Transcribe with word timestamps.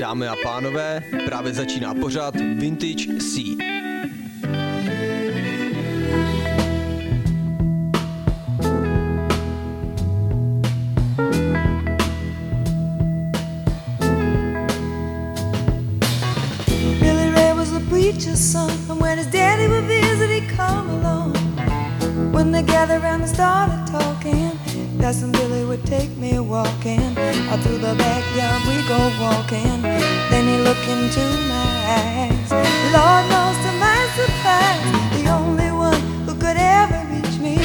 Dámy 0.00 0.28
a 0.28 0.36
pánové, 0.42 1.02
právě 1.26 1.52
začíná 1.52 1.94
pořád 1.94 2.34
Vintage 2.36 3.06
C. 3.18 3.40
Son, 18.52 18.70
and 18.90 19.00
when 19.00 19.18
his 19.18 19.26
daddy 19.28 19.68
would 19.68 19.84
visit, 19.84 20.28
he'd 20.30 20.48
come 20.56 20.90
along. 20.90 21.32
When 22.32 22.50
they 22.50 22.62
around 22.90 23.20
and 23.22 23.28
started 23.28 23.86
talking, 23.86 24.50
that's 24.98 25.22
when 25.22 25.32
Billy 25.32 25.64
would 25.64 25.84
take 25.84 26.10
me 26.16 26.38
walking. 26.40 27.21
Out 27.52 27.60
through 27.60 27.84
the 27.84 27.94
backyard 27.96 28.62
we 28.66 28.80
go 28.88 29.12
walking. 29.20 29.82
Then 29.82 30.48
he 30.48 30.56
looked 30.64 30.88
into 30.88 31.20
my 31.52 31.72
eyes. 32.00 32.50
Lord 32.96 33.24
knows 33.28 33.58
to 33.64 33.72
my 33.76 34.00
surprise, 34.16 34.80
the 35.12 35.28
only 35.28 35.70
one 35.70 36.00
who 36.24 36.34
could 36.34 36.56
ever 36.56 37.04
reach 37.12 37.36
me 37.40 37.58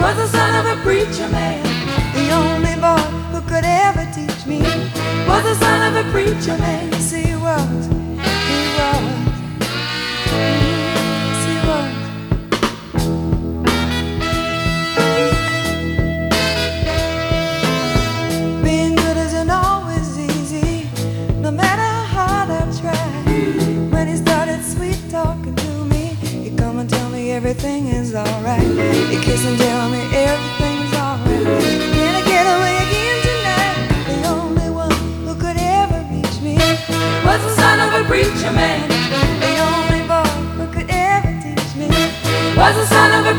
was 0.00 0.16
the 0.16 0.28
son 0.28 0.54
of 0.60 0.78
a 0.78 0.80
preacher 0.82 1.28
man. 1.28 1.62
The 2.14 2.30
only 2.40 2.74
boy 2.80 3.04
who 3.32 3.42
could 3.42 3.66
ever 3.66 4.08
teach 4.14 4.46
me 4.46 4.62
was 5.28 5.42
the 5.44 5.56
son 5.56 5.78
of 5.88 6.06
a 6.06 6.10
preacher 6.10 6.56
man. 6.56 6.90
Yes, 6.90 7.10
he 7.12 7.36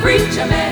preacher 0.02 0.46
man. 0.48 0.69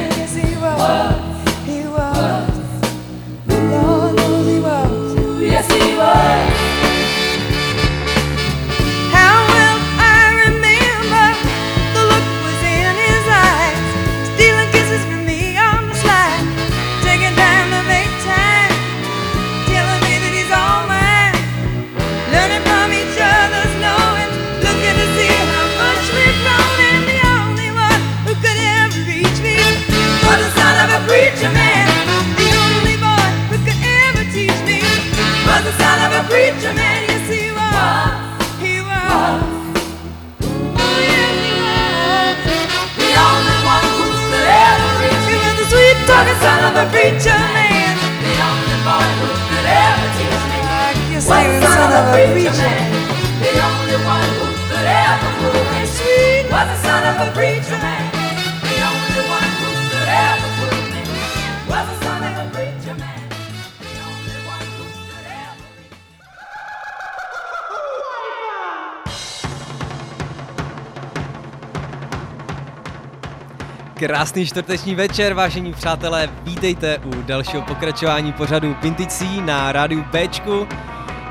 Krásný 73.97 74.45
čtvrteční 74.45 74.95
večer, 74.95 75.33
vážení 75.33 75.73
přátelé, 75.73 76.29
vítejte 76.43 76.97
u 76.97 77.21
dalšího 77.21 77.61
pokračování 77.61 78.33
pořadu 78.33 78.75
C 79.07 79.25
na 79.41 79.71
rádiu 79.71 80.05
Bčku. 80.11 80.67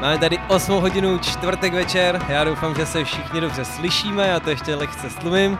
Máme 0.01 0.19
tady 0.19 0.39
8 0.49 0.81
hodinu 0.81 1.19
čtvrtek 1.19 1.75
večer, 1.75 2.23
já 2.29 2.45
doufám, 2.45 2.75
že 2.75 2.87
se 2.87 3.05
všichni 3.05 3.41
dobře 3.41 3.65
slyšíme, 3.65 4.29
já 4.29 4.41
to 4.41 4.51
ještě 4.51 4.75
lehce 4.75 5.11
stlumím. 5.11 5.59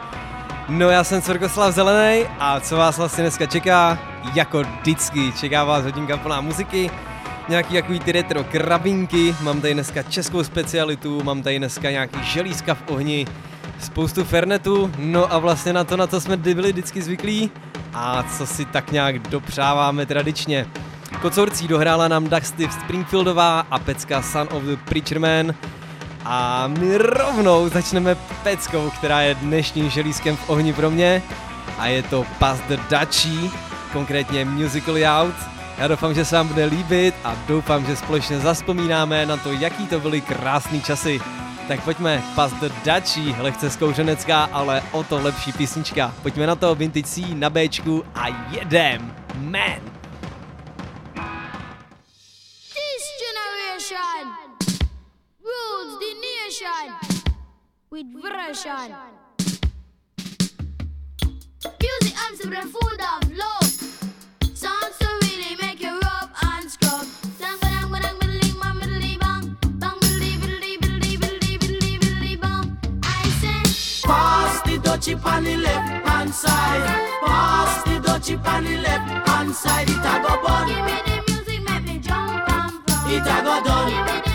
No 0.69 0.91
já 0.91 1.05
jsem 1.05 1.23
Cvrkoslav 1.23 1.75
Zelený 1.75 2.25
a 2.39 2.61
co 2.61 2.77
vás 2.77 2.99
vlastně 2.99 3.25
dneska 3.25 3.47
čeká? 3.47 3.99
Jako 4.35 4.63
vždycky, 4.63 5.33
čeká 5.33 5.65
vás 5.65 5.85
hodinka 5.85 6.17
plná 6.17 6.41
muziky, 6.41 6.91
nějaký 7.49 7.75
takový 7.75 8.01
ty 8.01 8.13
retro 8.13 8.45
krabinky, 8.45 9.35
mám 9.43 9.61
tady 9.61 9.75
dneska 9.75 10.03
českou 10.03 10.45
specialitu, 10.45 11.23
mám 11.25 11.43
tady 11.43 11.59
dneska 11.59 11.91
nějaký 11.91 12.25
želízka 12.25 12.75
v 12.75 12.83
ohni, 12.87 13.27
spoustu 13.81 14.25
fernetu, 14.25 14.93
no 14.99 15.33
a 15.33 15.39
vlastně 15.39 15.73
na 15.73 15.85
to, 15.85 15.97
na 15.97 16.07
to 16.07 16.21
jsme 16.21 16.37
byli 16.37 16.73
vždycky 16.73 17.03
zvyklí 17.03 17.51
a 17.95 18.23
co 18.23 18.47
si 18.47 18.65
tak 18.65 18.93
nějak 18.93 19.19
dopřáváme 19.19 20.07
tradičně. 20.07 20.67
Kocourcí 21.23 21.69
dohrála 21.69 22.09
nám 22.09 22.29
Dusty 22.29 22.69
Springfieldová 22.71 23.67
a 23.71 23.79
pecka 23.79 24.23
Son 24.23 24.49
of 24.51 24.63
the 24.63 24.77
Preacher 24.85 25.21
Man 25.21 25.55
a 26.29 26.67
my 26.67 26.99
rovnou 26.99 27.69
začneme 27.69 28.15
peckou, 28.43 28.91
která 28.91 29.21
je 29.21 29.35
dnešním 29.35 29.91
želízkem 29.91 30.37
v 30.37 30.51
ohni 30.51 30.73
pro 30.73 30.91
mě 30.91 31.23
a 31.79 31.87
je 31.87 32.03
to 32.03 32.27
Pass 32.39 32.61
the 32.61 32.77
Dutchie, 32.91 33.51
konkrétně 33.93 34.45
Musical 34.45 34.95
Out. 35.05 35.35
Já 35.79 35.89
doufám, 35.89 36.15
že 36.15 36.25
se 36.25 36.37
vám 36.37 36.49
bude 36.49 36.65
líbit 36.65 37.15
a 37.25 37.37
doufám, 37.49 37.87
že 37.87 37.97
společně 37.97 38.41
zaspomínáme 38.41 39.27
na 39.27 39.37
to, 39.37 39.53
jaký 39.53 39.87
to 39.87 40.01
byly 40.01 40.21
krásný 40.21 40.83
časy. 40.83 41.21
Tak 41.69 41.81
pojďme, 41.85 42.23
Pass 42.35 42.55
the 42.55 42.69
Dutchie, 42.85 43.35
lehce 43.39 43.71
zkouřenecká, 43.71 44.49
ale 44.53 44.83
o 44.93 45.05
to 45.05 45.23
lepší 45.23 45.53
písnička. 45.53 46.15
Pojďme 46.23 46.47
na 46.47 46.55
to, 46.55 46.75
Vintage 46.75 47.07
C 47.07 47.35
na 47.35 47.51
Bčku 47.51 48.05
a 48.15 48.27
jedem, 48.51 49.15
man! 49.35 49.81
This 52.75 53.05
generation 53.23 54.56
the 56.59 56.65
nation 56.65 56.95
with 57.91 58.07
version. 58.15 58.95
Music 61.81 62.15
and 62.25 62.39
the 62.39 62.63
food 62.63 63.01
of 63.13 63.37
love. 63.37 63.71
Songs 64.55 64.99
to 64.99 65.09
really 65.23 65.57
make 65.61 65.81
you 65.81 65.91
rub 65.91 66.31
and 66.43 66.71
scrub. 66.71 67.07
Pass 74.05 74.63
the 74.63 74.79
dutchie 74.79 75.25
on 75.25 75.45
the 75.45 75.57
left 75.57 76.07
hand 76.07 76.35
side. 76.35 77.11
Pass 77.25 77.83
the 77.85 78.01
dutchie 78.01 78.47
on 78.47 78.65
the 78.65 78.79
left 78.79 79.29
hand 79.29 79.55
side. 79.55 79.89
It 79.91 79.97
a 79.97 80.23
go 80.23 80.43
bun. 80.43 80.69
give 80.69 80.85
me 80.85 80.93
the 81.07 81.33
music, 81.33 81.63
make 81.69 81.85
me 81.85 81.99
jump 81.99 82.49
and 82.49 82.73
from. 82.89 83.11
It 83.11 83.27
a 83.27 83.43
go 83.43 83.63
Give 83.89 84.07
done. 84.07 84.26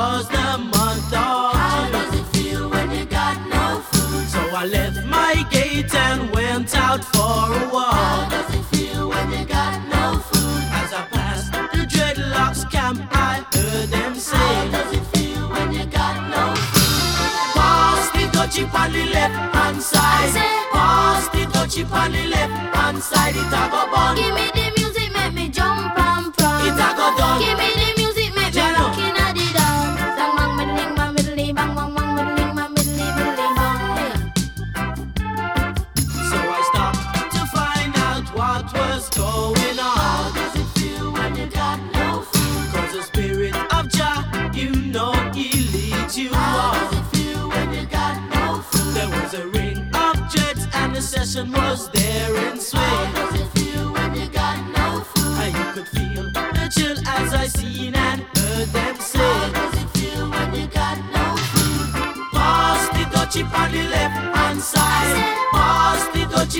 On 0.00 0.24
the 0.24 0.76
month 0.76 1.12
off. 1.14 1.54
How 1.54 1.90
does 1.90 2.20
it 2.20 2.26
feel 2.36 2.68
when 2.68 2.90
you 2.90 3.04
got 3.04 3.36
no 3.48 3.80
food? 3.80 4.28
So 4.28 4.40
I 4.56 4.66
left 4.66 5.04
my 5.06 5.46
gate 5.50 5.94
and 5.94 6.30
went 6.30 6.74
out 6.76 7.04
for 7.04 7.42
a 7.60 7.68
walk. 7.72 7.94
How 7.94 8.28
does 8.30 8.54
it 8.54 8.64
feel 8.72 9.08
when 9.08 9.30
you 9.32 9.44
got 9.44 9.76
no 9.88 10.18
food? 10.20 10.64
As 10.80 10.92
I 10.92 11.02
passed 11.10 11.52
the 11.52 11.84
dreadlocks 11.92 12.70
camp, 12.70 13.00
I 13.12 13.44
heard 13.54 13.88
them 13.88 14.14
say. 14.14 14.36
How 14.36 14.70
does 14.70 14.92
it 14.98 15.04
feel 15.12 15.48
when 15.50 15.72
you 15.72 15.86
got 15.86 16.16
no 16.34 16.54
food? 16.54 17.54
Past 17.54 18.12
the 18.14 18.28
Dutchy 18.32 18.64
Valley 18.64 19.06
left 19.10 19.54
hand 19.54 19.82
side. 19.82 20.69
Pass 21.70 21.92
on 21.92 22.10
the 22.10 22.26
left 22.26 22.74
hand 22.74 23.00
side. 23.00 23.36
It 23.36 23.46
a 23.46 23.70
go 23.70 23.86
bun. 23.92 24.16
Give 24.16 24.34
me 24.34 24.50
the 24.52 24.69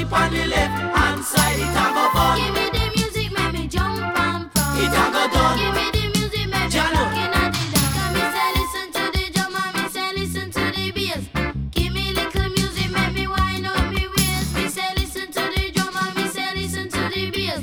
dutchie 0.04 0.12
on 0.12 0.30
the 0.32 0.46
left 0.46 0.96
hand 0.96 1.24
side. 1.24 1.58
It 1.58 1.68
a 1.68 1.94
go 1.94 2.10
fun. 2.12 2.38
Give 2.38 2.54
me 2.54 2.70
the 2.70 2.84
music, 2.96 3.32
make 3.32 3.52
me 3.52 3.68
jump 3.68 4.02
and 4.16 4.50
prance. 4.52 4.78
It 4.78 4.92
a 4.92 5.04
go 5.12 5.28
done. 5.32 5.58
Give 5.58 5.74
me 5.74 5.90
the 5.90 6.18
music, 6.18 6.46
make 6.48 6.64
me 6.64 6.70
Jano. 6.70 7.00
rockin' 7.00 7.34
at 7.34 7.52
the 7.52 7.64
dance. 7.72 7.94
Come 7.96 8.12
me 8.14 8.20
say 8.34 8.48
listen 8.58 8.86
to 8.92 9.02
the 9.12 9.24
drum 9.32 9.54
and 9.56 9.76
me 9.76 9.88
say 9.88 10.12
listen 10.14 10.50
to 10.50 10.64
the 10.76 10.90
bass. 10.92 11.24
Give 11.72 11.92
me 11.92 12.12
little 12.12 12.48
music, 12.50 12.90
make 12.90 13.12
me 13.14 13.26
wind 13.26 13.66
up 13.66 13.92
me 13.92 14.06
waist. 14.16 14.54
Me 14.56 14.68
say 14.68 14.90
listen 14.96 15.26
to 15.32 15.42
the 15.54 15.70
drum 15.74 15.94
and 15.96 16.16
me 16.16 16.28
say 16.28 16.48
listen 16.54 16.88
to 16.88 17.02
the 17.12 17.30
bass. 17.30 17.60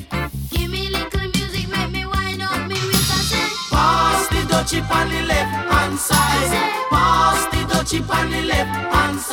Give 0.51 0.69
me 0.69 0.89
little 0.89 1.28
music, 1.36 1.68
make 1.69 1.92
me 1.92 2.06
wind 2.06 2.42
up 2.42 2.68
me 2.68 2.75
waist. 2.75 3.12
I 3.12 3.22
say. 3.31 3.48
Pass 3.72 4.28
the 4.30 4.42
dutchie 4.51 4.81
on 4.92 5.10
the 5.10 5.22
left 5.24 5.51
hand 5.72 5.98
side. 6.00 6.54
Pass 6.89 7.45
the 7.51 7.62
dutchie 7.72 8.10
on 8.10 8.30
the 8.31 8.42
left 8.44 8.94
hand 8.94 9.19
side. 9.19 9.26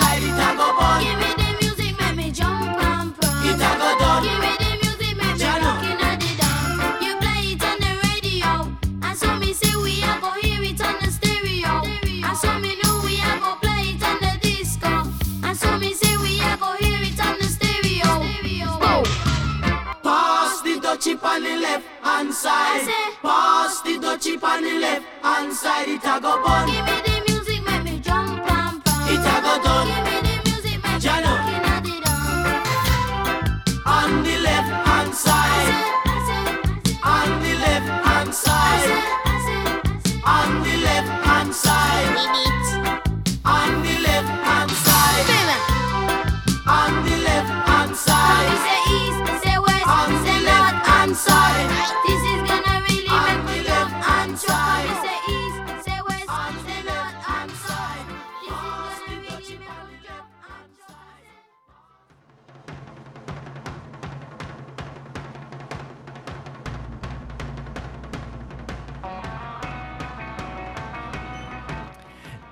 A 26.07 26.21
go 26.21 26.43
fun. 26.45 26.94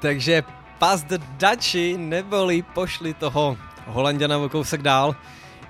Takže 0.03 0.43
Pass 0.79 1.03
the 1.03 1.19
Dutchy, 1.39 1.97
neboli 1.99 2.63
pošli 2.63 3.15
toho 3.15 3.57
Holanděna 3.87 4.39
o 4.39 4.49
kousek 4.49 4.83
dál. 4.83 5.17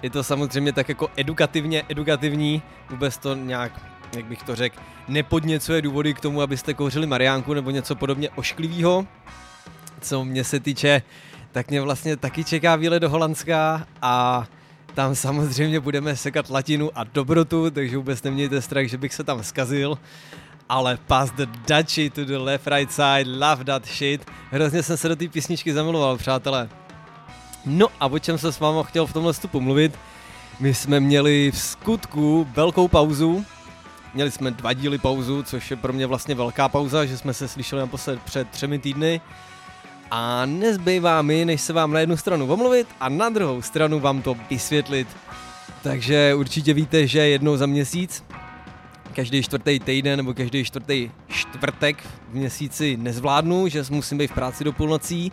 Je 0.02 0.10
to 0.10 0.24
samozřejmě 0.24 0.72
tak 0.72 0.88
jako 0.88 1.08
edukativně 1.16 1.82
edukativní, 1.88 2.62
vůbec 2.90 3.18
to 3.18 3.34
nějak, 3.34 3.72
jak 4.16 4.24
bych 4.24 4.42
to 4.42 4.56
řekl, 4.56 4.76
nepodněcuje 5.08 5.82
důvody 5.82 6.14
k 6.14 6.20
tomu, 6.20 6.42
abyste 6.42 6.74
kouřili 6.74 7.06
mariánku 7.06 7.54
nebo 7.54 7.70
něco 7.70 7.94
podobně 7.96 8.30
ošklivého. 8.30 9.06
Co 10.00 10.24
mě 10.24 10.44
se 10.44 10.60
týče, 10.60 11.02
tak 11.52 11.70
mě 11.70 11.80
vlastně 11.80 12.16
taky 12.16 12.44
čeká 12.44 12.76
výlet 12.76 13.00
do 13.00 13.10
Holandska 13.10 13.86
a 14.02 14.44
tam 14.94 15.14
samozřejmě 15.14 15.80
budeme 15.80 16.16
sekat 16.16 16.50
latinu 16.50 16.90
a 16.94 17.04
dobrotu, 17.04 17.70
takže 17.70 17.96
vůbec 17.96 18.22
nemějte 18.22 18.62
strach, 18.62 18.86
že 18.86 18.98
bych 18.98 19.14
se 19.14 19.24
tam 19.24 19.42
zkazil. 19.42 19.98
Ale 20.68 20.98
pass 21.06 21.30
the 21.30 21.46
Dutchy 21.46 22.10
to 22.10 22.24
the 22.24 22.38
left 22.38 22.66
right 22.66 22.92
side, 22.92 23.24
love 23.26 23.64
that 23.64 23.86
shit. 23.86 24.26
Hrozně 24.50 24.82
jsem 24.82 24.96
se 24.96 25.08
do 25.08 25.16
té 25.16 25.28
písničky 25.28 25.72
zamiloval, 25.72 26.16
přátelé. 26.16 26.68
No 27.66 27.86
a 28.00 28.06
o 28.06 28.18
čem 28.18 28.38
jsem 28.38 28.52
s 28.52 28.60
váma 28.60 28.82
chtěl 28.82 29.06
v 29.06 29.12
tomhle 29.12 29.34
stupu 29.34 29.60
mluvit? 29.60 29.98
My 30.60 30.74
jsme 30.74 31.00
měli 31.00 31.50
v 31.50 31.58
skutku 31.58 32.48
velkou 32.54 32.88
pauzu. 32.88 33.44
Měli 34.14 34.30
jsme 34.30 34.50
dva 34.50 34.72
díly 34.72 34.98
pauzu, 34.98 35.42
což 35.42 35.70
je 35.70 35.76
pro 35.76 35.92
mě 35.92 36.06
vlastně 36.06 36.34
velká 36.34 36.68
pauza, 36.68 37.04
že 37.04 37.18
jsme 37.18 37.34
se 37.34 37.48
slyšeli 37.48 37.80
naposled 37.80 38.22
před 38.22 38.48
třemi 38.48 38.78
týdny. 38.78 39.20
A 40.10 40.46
nezbývá 40.46 41.22
mi, 41.22 41.44
než 41.44 41.60
se 41.60 41.72
vám 41.72 41.92
na 41.92 42.00
jednu 42.00 42.16
stranu 42.16 42.52
omluvit 42.52 42.86
a 43.00 43.08
na 43.08 43.28
druhou 43.28 43.62
stranu 43.62 44.00
vám 44.00 44.22
to 44.22 44.36
vysvětlit. 44.50 45.08
Takže 45.82 46.34
určitě 46.34 46.74
víte, 46.74 47.06
že 47.06 47.18
jednou 47.18 47.56
za 47.56 47.66
měsíc, 47.66 48.24
každý 49.12 49.42
čtvrtý 49.42 49.80
týden 49.80 50.16
nebo 50.16 50.34
každý 50.34 50.64
čtvrtý 50.64 51.10
čtvrtek 51.28 52.02
v 52.30 52.34
měsíci 52.34 52.96
nezvládnu, 52.96 53.68
že 53.68 53.84
musím 53.90 54.18
být 54.18 54.30
v 54.30 54.34
práci 54.34 54.64
do 54.64 54.72
půlnocí. 54.72 55.32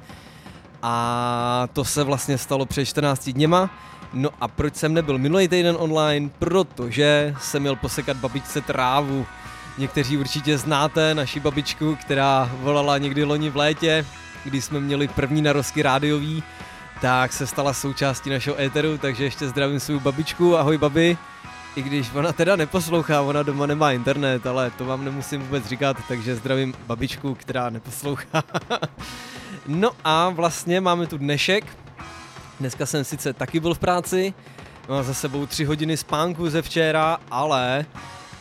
A 0.81 1.67
to 1.73 1.85
se 1.85 2.03
vlastně 2.03 2.37
stalo 2.37 2.65
před 2.65 2.85
14 2.85 3.29
dněma. 3.29 3.69
No 4.13 4.29
a 4.41 4.47
proč 4.47 4.75
jsem 4.75 4.93
nebyl 4.93 5.17
minulý 5.17 5.47
týden 5.47 5.75
online? 5.79 6.29
Protože 6.39 7.35
jsem 7.39 7.61
měl 7.61 7.75
posekat 7.75 8.17
babičce 8.17 8.61
trávu. 8.61 9.25
Někteří 9.77 10.17
určitě 10.17 10.57
znáte 10.57 11.15
naši 11.15 11.39
babičku, 11.39 11.95
která 11.95 12.51
volala 12.53 12.97
někdy 12.97 13.23
loni 13.23 13.49
v 13.49 13.57
létě, 13.57 14.05
kdy 14.43 14.61
jsme 14.61 14.79
měli 14.79 15.07
první 15.07 15.41
narozky 15.41 15.81
rádiový, 15.81 16.43
tak 17.01 17.33
se 17.33 17.47
stala 17.47 17.73
součástí 17.73 18.29
našeho 18.29 18.62
éteru, 18.62 18.98
takže 18.98 19.24
ještě 19.24 19.48
zdravím 19.48 19.79
svou 19.79 20.00
babičku, 20.00 20.57
ahoj 20.57 20.77
babi. 20.77 21.17
I 21.75 21.81
když 21.81 22.13
ona 22.13 22.33
teda 22.33 22.55
neposlouchá, 22.55 23.21
ona 23.21 23.43
doma 23.43 23.65
nemá 23.65 23.91
internet, 23.91 24.47
ale 24.47 24.71
to 24.71 24.85
vám 24.85 25.05
nemusím 25.05 25.41
vůbec 25.41 25.65
říkat, 25.65 25.97
takže 26.07 26.35
zdravím 26.35 26.73
babičku, 26.88 27.35
která 27.35 27.69
neposlouchá. 27.69 28.43
no 29.67 29.91
a 30.03 30.29
vlastně 30.29 30.81
máme 30.81 31.07
tu 31.07 31.17
dnešek. 31.17 31.65
Dneska 32.59 32.85
jsem 32.85 33.03
sice 33.03 33.33
taky 33.33 33.59
byl 33.59 33.73
v 33.73 33.79
práci, 33.79 34.33
mám 34.89 35.03
za 35.03 35.13
sebou 35.13 35.45
tři 35.45 35.65
hodiny 35.65 35.97
spánku 35.97 36.49
ze 36.49 36.61
včera, 36.61 37.17
ale 37.31 37.85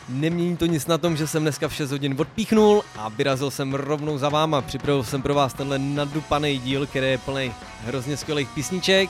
Nemění 0.09 0.57
to 0.57 0.65
nic 0.65 0.87
na 0.87 0.97
tom, 0.97 1.17
že 1.17 1.27
jsem 1.27 1.41
dneska 1.41 1.67
v 1.67 1.73
6 1.73 1.91
hodin 1.91 2.15
odpíchnul 2.17 2.83
a 2.97 3.09
vyrazil 3.09 3.51
jsem 3.51 3.73
rovnou 3.73 4.17
za 4.17 4.29
váma. 4.29 4.61
Připravil 4.61 5.03
jsem 5.03 5.21
pro 5.21 5.33
vás 5.33 5.53
tenhle 5.53 5.79
nadupaný 5.79 6.59
díl, 6.59 6.85
který 6.85 7.07
je 7.07 7.17
plný 7.17 7.53
hrozně 7.85 8.17
skvělých 8.17 8.49
písniček. 8.49 9.09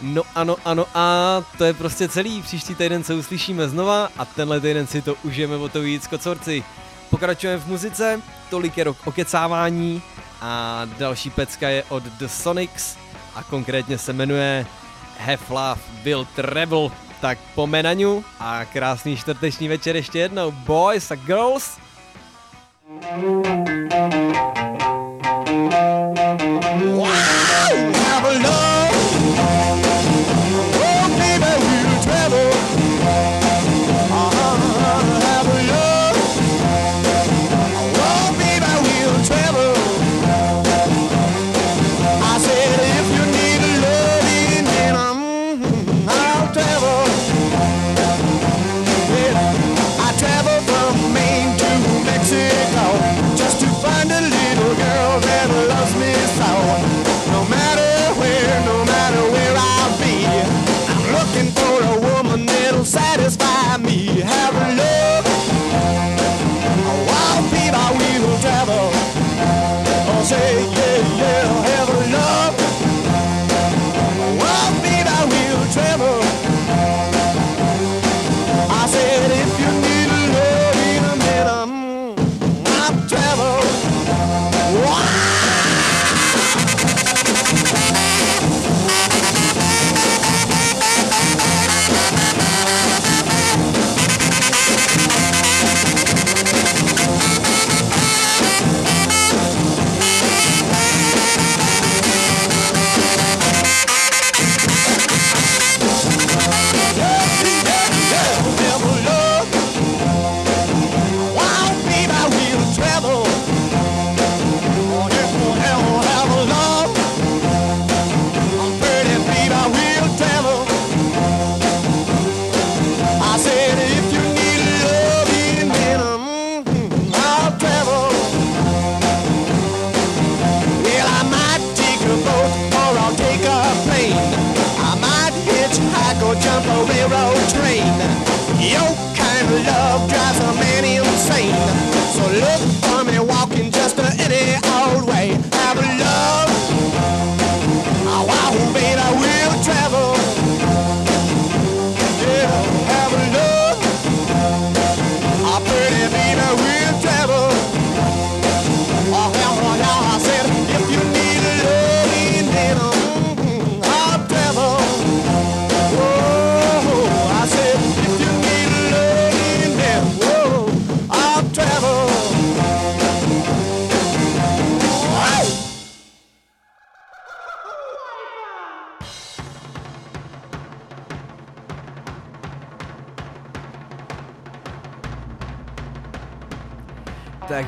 No 0.00 0.22
ano, 0.34 0.56
ano 0.64 0.86
a 0.94 1.42
to 1.58 1.64
je 1.64 1.74
prostě 1.74 2.08
celý. 2.08 2.42
Příští 2.42 2.74
týden 2.74 3.04
se 3.04 3.14
uslyšíme 3.14 3.68
znova 3.68 4.08
a 4.18 4.24
tenhle 4.24 4.60
týden 4.60 4.86
si 4.86 5.02
to 5.02 5.14
užijeme 5.22 5.56
o 5.56 5.68
to 5.68 5.80
víc, 5.80 6.06
kocorci. 6.06 6.64
Pokračujeme 7.10 7.62
v 7.62 7.66
muzice, 7.66 8.20
tolik 8.50 8.78
je 8.78 8.84
rok 8.84 8.96
okecávání 9.04 10.02
a 10.40 10.82
další 10.98 11.30
pecka 11.30 11.68
je 11.68 11.84
od 11.88 12.02
The 12.02 12.26
Sonics 12.26 12.96
a 13.34 13.42
konkrétně 13.42 13.98
se 13.98 14.12
jmenuje 14.12 14.66
Have 15.18 15.38
Love 15.50 15.80
Will 16.02 16.26
Treble. 16.36 16.90
Tak 17.20 17.38
po 17.54 17.66
Menaňu 17.66 18.24
a 18.40 18.64
krásný 18.64 19.16
čtvrteční 19.16 19.68
večer 19.68 19.96
ještě 19.96 20.18
jednou, 20.18 20.50
boys 20.50 21.10
a 21.10 21.14
girls. 21.14 21.78
have 23.10 24.13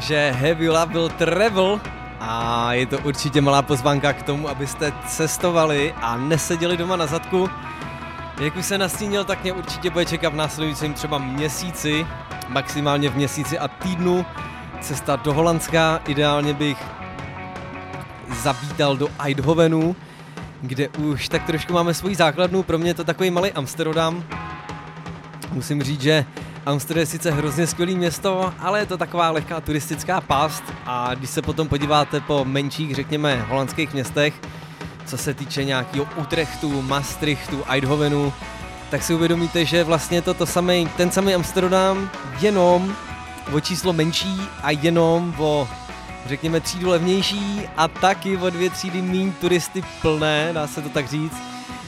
Takže 0.07 0.31
Heavy 0.31 0.69
Love 0.69 0.87
byl 0.87 1.09
Travel 1.09 1.81
a 2.21 2.73
je 2.73 2.87
to 2.87 2.99
určitě 2.99 3.41
malá 3.41 3.63
pozvánka 3.63 4.13
k 4.13 4.23
tomu, 4.23 4.49
abyste 4.49 4.93
cestovali 5.07 5.95
a 6.03 6.17
neseděli 6.17 6.77
doma 6.77 6.97
na 6.97 7.07
zadku. 7.07 7.51
Jak 8.41 8.57
už 8.57 8.67
se 8.67 8.79
nastínil, 8.79 9.25
tak 9.25 9.43
mě 9.43 9.53
určitě 9.53 9.91
bude 9.91 10.05
čekat 10.05 10.33
v 10.33 10.37
následujícím 10.37 10.95
třeba 10.95 11.19
měsíci, 11.19 12.07
maximálně 12.49 13.11
v 13.11 13.17
měsíci 13.17 13.59
a 13.59 13.69
týdnu, 13.69 14.27
cesta 14.81 15.17
do 15.17 15.35
Holandska. 15.35 16.01
Ideálně 16.07 16.55
bych 16.55 16.79
zavítal 18.43 18.97
do 18.97 19.09
Eindhovenu, 19.19 19.97
kde 20.61 20.89
už 20.89 21.29
tak 21.29 21.47
trošku 21.47 21.73
máme 21.73 21.95
svoji 21.95 22.15
základnu. 22.15 22.63
Pro 22.63 22.79
mě 22.79 22.91
je 22.91 22.95
to 22.95 23.05
takový 23.05 23.31
malý 23.31 23.53
Amsterdam. 23.53 24.25
Musím 25.53 25.83
říct, 25.83 26.03
že 26.03 26.25
Amsterdam 26.67 27.01
je 27.01 27.07
sice 27.07 27.31
hrozně 27.31 27.67
skvělý 27.67 27.97
město, 27.97 28.55
ale 28.59 28.79
je 28.79 28.87
to 28.87 28.97
taková 28.97 29.31
lehká 29.31 29.61
turistická 29.61 30.21
past 30.21 30.63
a 30.87 31.15
když 31.15 31.31
se 31.31 31.43
potom 31.43 31.69
podíváte 31.69 32.21
po 32.21 32.45
menších, 32.45 32.95
řekněme, 32.95 33.47
holandských 33.49 33.93
městech, 33.93 34.35
co 35.07 35.19
se 35.19 35.35
týče 35.35 35.65
nějakého 35.65 36.09
Utrechtu, 36.17 36.83
Maastrichtu, 36.83 37.65
Eindhovenu, 37.69 38.33
tak 38.91 39.03
si 39.03 39.15
uvědomíte, 39.15 39.65
že 39.65 39.85
vlastně 39.85 40.23
to, 40.23 40.35
to 40.35 40.47
samý, 40.47 40.89
ten 40.97 41.11
samý 41.11 41.35
Amsterdam, 41.35 42.11
jenom 42.41 42.97
o 43.53 43.61
číslo 43.61 43.93
menší 43.93 44.41
a 44.63 44.71
jenom 44.71 45.35
o 45.39 45.69
řekněme 46.27 46.61
třídu 46.61 46.89
levnější 46.89 47.63
a 47.77 47.89
taky 47.89 48.37
o 48.37 48.51
dvě 48.51 48.71
třídy 48.71 49.03
méně 49.03 49.33
turisty 49.41 49.85
plné, 50.03 50.51
dá 50.53 50.67
se 50.67 50.83
to 50.83 50.89
tak 50.89 51.09
říct. 51.09 51.37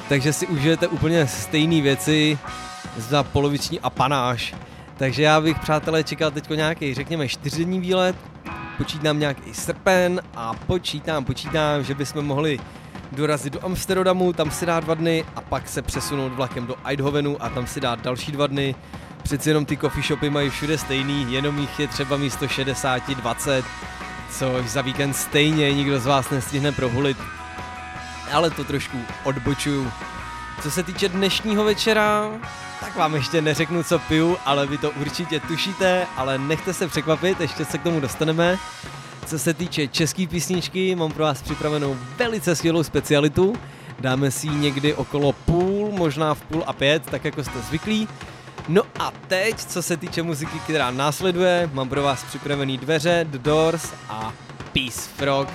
Takže 0.08 0.32
si 0.32 0.47
užijete 0.47 0.87
úplně 0.87 1.26
stejné 1.26 1.80
věci 1.80 2.38
za 2.97 3.23
poloviční 3.23 3.80
apanáž. 3.80 4.54
Takže 4.99 5.23
já 5.23 5.40
bych, 5.40 5.59
přátelé, 5.59 6.05
čekal 6.05 6.31
teď 6.31 6.49
nějaký, 6.50 6.95
řekněme, 6.95 7.28
čtyřdenní 7.28 7.81
výlet, 7.81 8.17
počítám 8.78 9.19
nějaký 9.19 9.55
srpen 9.55 10.21
a 10.37 10.55
počítám, 10.55 11.25
počítám, 11.25 11.85
že 11.85 11.95
bychom 11.95 12.26
mohli 12.26 12.61
dorazit 13.12 13.52
do 13.52 13.64
Amsterdamu, 13.64 14.33
tam 14.33 14.50
si 14.50 14.67
dát 14.67 14.85
dva 14.85 14.95
dny 14.95 15.25
a 15.37 15.40
pak 15.40 15.69
se 15.69 15.83
přesunout 15.83 16.33
vlakem 16.33 16.67
do 16.67 16.76
Eindhovenu 16.85 17.43
a 17.43 17.49
tam 17.49 17.67
si 17.67 17.81
dát 17.81 18.00
další 18.00 18.33
dva 18.33 18.47
dny. 18.47 18.75
Přeci 19.23 19.50
jenom 19.50 19.64
ty 19.64 19.76
coffee 19.76 20.02
shopy 20.02 20.31
mají 20.31 20.50
všude 20.50 20.78
stejný, 20.78 21.33
jenom 21.33 21.59
jich 21.59 21.81
je 21.81 21.88
třeba 21.88 22.17
místo 22.17 22.49
60, 22.49 23.11
20, 23.11 23.64
což 24.31 24.67
za 24.67 24.83
víkend 24.83 25.14
stejně 25.14 25.73
nikdo 25.73 26.00
z 26.00 26.07
vás 26.07 26.31
nestihne 26.31 26.73
prohulit. 26.73 27.19
Ale 28.33 28.50
to 28.50 28.64
trošku 28.64 28.99
odbočuju. 29.25 29.90
Co 30.62 30.71
se 30.71 30.83
týče 30.83 31.09
dnešního 31.09 31.65
večera, 31.65 32.31
tak 32.81 32.97
vám 32.97 33.15
ještě 33.15 33.43
neřeknu, 33.43 33.83
co 33.83 33.99
piju, 33.99 34.37
ale 34.45 34.67
vy 34.67 34.79
to 34.79 34.91
určitě 34.91 35.41
tušíte, 35.41 36.07
ale 36.17 36.38
nechte 36.38 36.75
se 36.75 36.88
překvapit, 36.88 37.41
ještě 37.41 37.65
se 37.65 37.79
k 37.79 37.83
tomu 37.83 38.00
dostaneme. 38.00 38.59
Co 39.27 39.38
se 39.38 39.55
týče 39.55 39.88
české 39.88 40.27
písničky, 40.27 40.95
mám 40.95 41.12
pro 41.12 41.25
vás 41.25 41.43
připravenou 41.43 41.97
velice 42.17 42.57
skvělou 42.57 42.83
specialitu. 42.83 43.57
Dáme 44.00 44.31
si 44.31 44.47
ji 44.47 44.55
někdy 44.55 44.95
okolo 44.95 45.33
půl, 45.33 45.93
možná 45.93 46.35
v 46.35 46.41
půl 46.41 46.65
a 46.67 46.73
pět, 46.73 47.07
tak 47.11 47.25
jako 47.25 47.45
jste 47.45 47.59
zvyklí. 47.61 48.09
No 48.69 48.83
a 48.99 49.12
teď, 49.29 49.65
co 49.65 49.83
se 49.83 49.97
týče 49.97 50.23
muziky, 50.23 50.59
která 50.59 50.91
následuje, 50.91 51.71
mám 51.73 51.88
pro 51.88 52.03
vás 52.03 52.25
připravený 52.25 52.79
dveře, 52.79 53.27
The 53.31 53.38
Doors 53.38 53.93
a 54.09 54.33
Peace 54.73 55.11
Frog, 55.17 55.49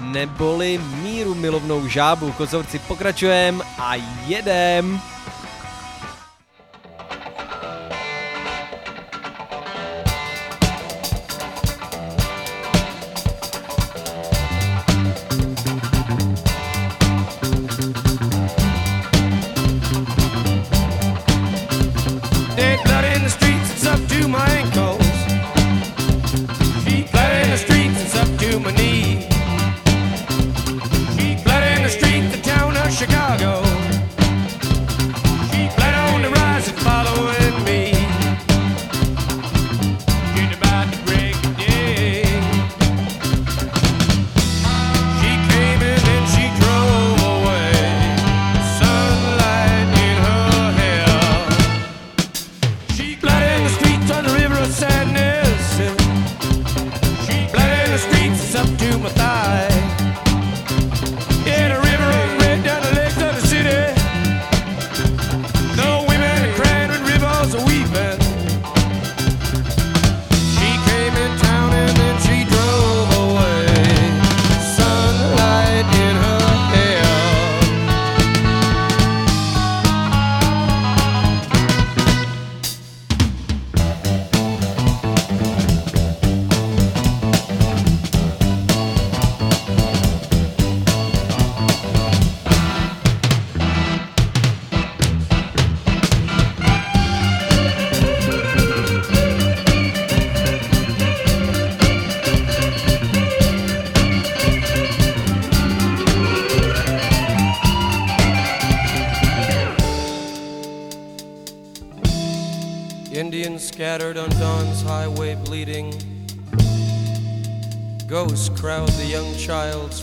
neboli 0.00 0.80
míru 1.02 1.34
milovnou 1.34 1.88
žábu. 1.88 2.32
Kozovci 2.32 2.78
pokračujem 2.78 3.62
a 3.78 3.94
jedem. 4.26 5.00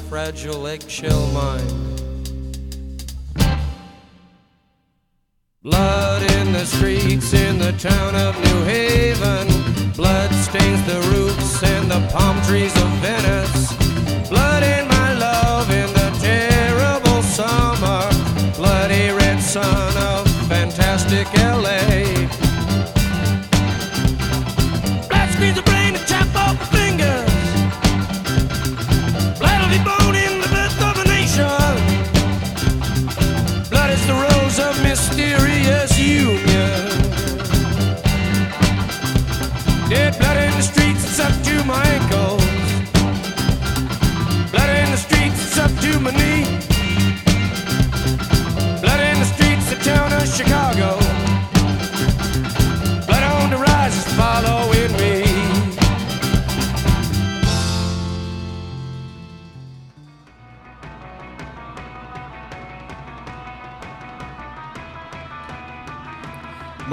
Fragile 0.09 0.67
eggshell 0.67 1.27
mind. 1.33 1.76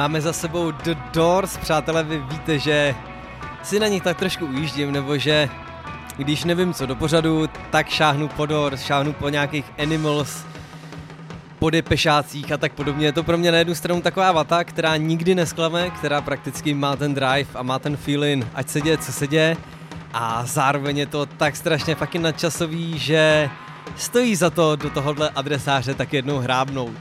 Máme 0.05 0.21
za 0.21 0.33
sebou 0.33 0.71
The 0.71 0.95
Doors, 1.13 1.57
přátelé, 1.57 2.03
vy 2.03 2.19
víte, 2.19 2.59
že 2.59 2.95
si 3.63 3.81
na 3.81 3.87
nich 3.87 4.03
tak 4.03 4.19
trošku 4.19 4.47
ujíždím, 4.47 4.93
nebo 4.93 5.19
že 5.19 5.49
když 6.17 6.45
nevím 6.45 6.75
co 6.75 6.87
do 6.87 6.97
pořadu, 6.97 7.49
tak 7.71 7.89
šáhnu 7.89 8.29
po 8.29 8.47
Doors, 8.47 8.83
šáhnu 8.83 9.13
po 9.13 9.29
nějakých 9.29 9.73
Animals, 9.79 10.45
po 11.59 11.71
depešácích 11.71 12.53
a 12.53 12.57
tak 12.57 12.73
podobně. 12.73 13.07
Je 13.07 13.13
to 13.13 13.23
pro 13.23 13.39
mě 13.39 13.53
na 13.53 13.59
jednu 13.59 13.75
stranu 13.75 14.01
taková 14.01 14.33
vata, 14.33 14.65
která 14.65 14.97
nikdy 14.97 15.35
nesklame, 15.35 15.91
která 15.91 16.21
prakticky 16.21 16.75
má 16.75 16.97
ten 16.97 17.15
drive 17.15 17.51
a 17.55 17.63
má 17.63 17.79
ten 17.79 17.97
feeling, 17.97 18.47
ať 18.55 18.69
se 18.69 18.81
děje, 18.81 18.99
co 18.99 19.13
se 19.13 19.27
děje. 19.27 19.57
A 20.13 20.43
zároveň 20.47 20.99
je 20.99 21.07
to 21.07 21.27
tak 21.27 21.57
strašně 21.57 21.95
fucking 21.95 22.25
nadčasový, 22.25 22.99
že 22.99 23.51
stojí 23.97 24.37
za 24.37 24.51
to 24.51 24.77
do 24.77 24.91
tohohle 24.91 25.31
adresáře 25.31 25.95
tak 25.95 26.13
jednou 26.13 26.39
hrábnout. 26.39 26.97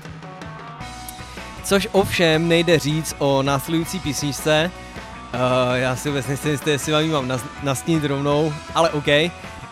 Což 1.63 1.87
ovšem 1.91 2.47
nejde 2.47 2.79
říct 2.79 3.15
o 3.19 3.43
následující 3.43 3.99
písničce. 3.99 4.71
Uh, 5.33 5.75
já 5.75 5.95
si 5.95 6.09
vůbec 6.09 6.27
nejsem 6.27 6.51
jistý, 6.51 6.69
jestli 6.69 6.91
vám 6.91 7.01
ji 7.01 7.09
mám 7.09 7.27
nas- 7.27 7.45
nastínit 7.63 8.03
rovnou, 8.03 8.53
ale 8.75 8.89
OK. 8.89 9.07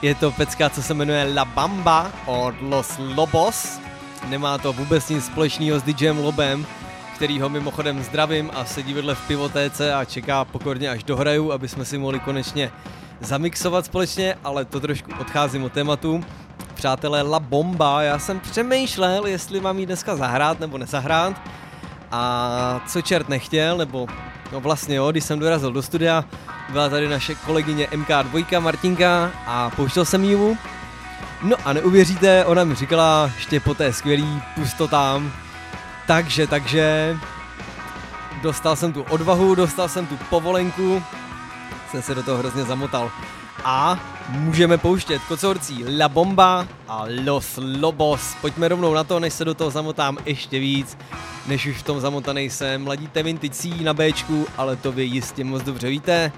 Je 0.02 0.16
to 0.20 0.32
pecka, 0.32 0.70
co 0.70 0.84
se 0.84 0.94
jmenuje 0.94 1.34
La 1.34 1.46
Bamba 1.46 2.12
od 2.26 2.54
Los 2.62 2.92
Lobos. 3.16 3.80
Nemá 4.30 4.58
to 4.58 4.74
vůbec 4.74 5.10
nic 5.10 5.26
společného 5.26 5.80
s 5.80 5.84
DJem 5.84 6.18
Lobem, 6.18 6.66
kterýho 7.16 7.50
mimochodem 7.50 8.04
zdravím 8.04 8.52
a 8.54 8.66
sedí 8.66 8.94
vedle 8.94 9.16
v 9.16 9.28
pivotéce 9.28 9.94
a 9.94 10.06
čeká 10.06 10.46
pokorně 10.46 10.90
až 10.90 11.04
dohraju, 11.04 11.52
aby 11.52 11.68
jsme 11.68 11.86
si 11.86 11.98
mohli 11.98 12.20
konečně 12.20 12.72
zamixovat 13.20 13.86
společně, 13.86 14.36
ale 14.44 14.66
to 14.66 14.80
trošku 14.80 15.12
odcházím 15.20 15.64
od 15.64 15.72
tématu. 15.74 16.24
Přátelé, 16.74 17.22
La 17.22 17.40
Bomba, 17.40 18.02
já 18.02 18.20
jsem 18.20 18.40
přemýšlel, 18.40 19.26
jestli 19.26 19.62
mám 19.62 19.80
ji 19.80 19.86
dneska 19.86 20.16
zahrát 20.16 20.60
nebo 20.60 20.78
nezahrát. 20.78 21.42
A 22.12 22.82
co 22.88 23.02
čert 23.02 23.30
nechtěl, 23.30 23.78
nebo 23.78 24.08
no 24.52 24.60
vlastně 24.60 24.96
jo, 24.96 25.12
když 25.12 25.24
jsem 25.24 25.40
dorazil 25.40 25.72
do 25.72 25.82
studia, 25.82 26.26
byla 26.70 26.90
tady 26.90 27.08
naše 27.08 27.36
kolegyně 27.36 27.88
MK2 27.88 28.62
Martinka 28.62 29.32
a 29.46 29.70
pouštěl 29.70 30.06
jsem 30.06 30.24
ji. 30.24 30.58
No 31.44 31.56
a 31.66 31.74
neuvěříte, 31.74 32.46
ona 32.46 32.64
mi 32.64 32.76
říkala 32.76 33.32
ještě 33.36 33.60
po 33.60 33.74
té 33.74 33.94
skvělý, 33.94 34.42
pust 34.56 34.78
to 34.78 34.88
tam. 34.88 35.32
Takže, 36.08 36.48
takže, 36.48 37.18
dostal 38.42 38.76
jsem 38.76 38.94
tu 38.94 39.04
odvahu, 39.04 39.56
dostal 39.56 39.90
jsem 39.90 40.08
tu 40.08 40.18
povolenku, 40.30 41.04
jsem 41.92 42.02
se 42.02 42.16
do 42.16 42.24
toho 42.24 42.38
hrozně 42.38 42.64
zamotal. 42.64 43.12
A 43.66 44.00
můžeme 44.30 44.78
pouštět 44.78 45.22
kocourcí 45.28 45.86
La 45.98 46.10
Bomba 46.10 46.68
a 46.88 47.06
Los 47.26 47.60
Lobos. 47.82 48.36
Pojďme 48.42 48.68
rovnou 48.68 48.94
na 48.94 49.04
to, 49.04 49.20
než 49.20 49.34
se 49.34 49.46
do 49.46 49.54
toho 49.54 49.72
zamotám 49.72 50.18
ještě 50.26 50.60
víc, 50.60 50.98
než 51.48 51.66
už 51.66 51.78
v 51.78 51.84
tom 51.84 52.00
zamotaný 52.00 52.50
jsem. 52.50 52.84
Mladíte 52.84 53.24
Vintage 53.24 53.54
C 53.54 53.84
na 53.84 53.94
Bčku, 53.94 54.48
ale 54.58 54.76
to 54.76 54.92
vy 54.92 55.04
jistě 55.04 55.44
moc 55.44 55.64
dobře 55.64 55.90
víte. 55.90 56.32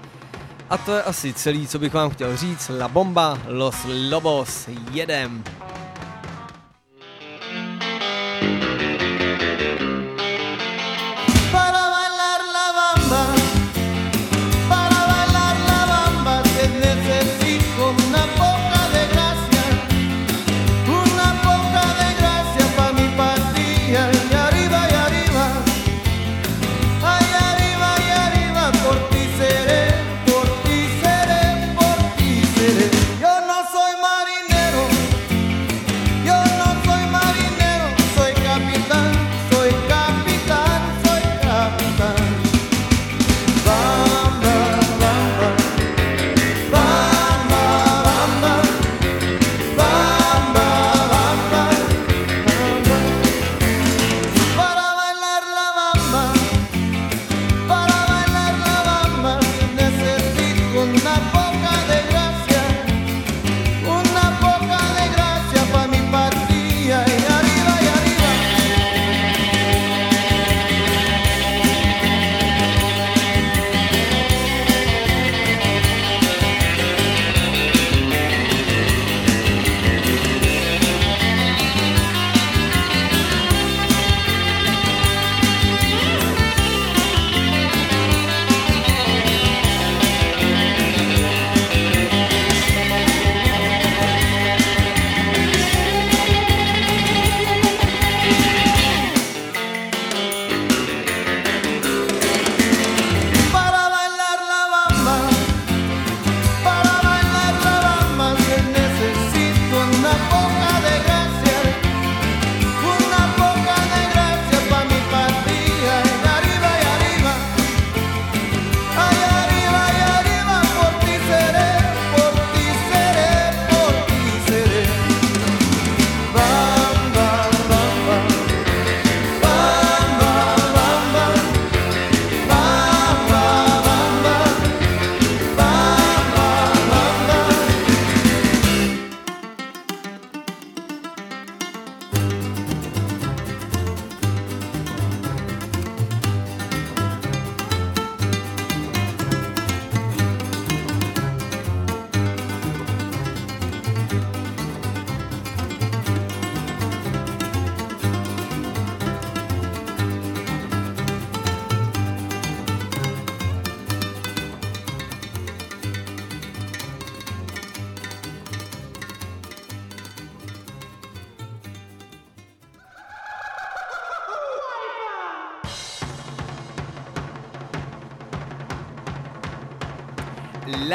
A 0.70 0.78
to 0.78 0.92
je 0.92 1.02
asi 1.02 1.32
celý, 1.32 1.66
co 1.66 1.78
bych 1.78 1.94
vám 1.94 2.10
chtěl 2.10 2.36
říct. 2.36 2.70
La 2.78 2.88
Bomba, 2.88 3.38
Los 3.48 3.76
Lobos, 4.10 4.68
jedem. 4.92 5.44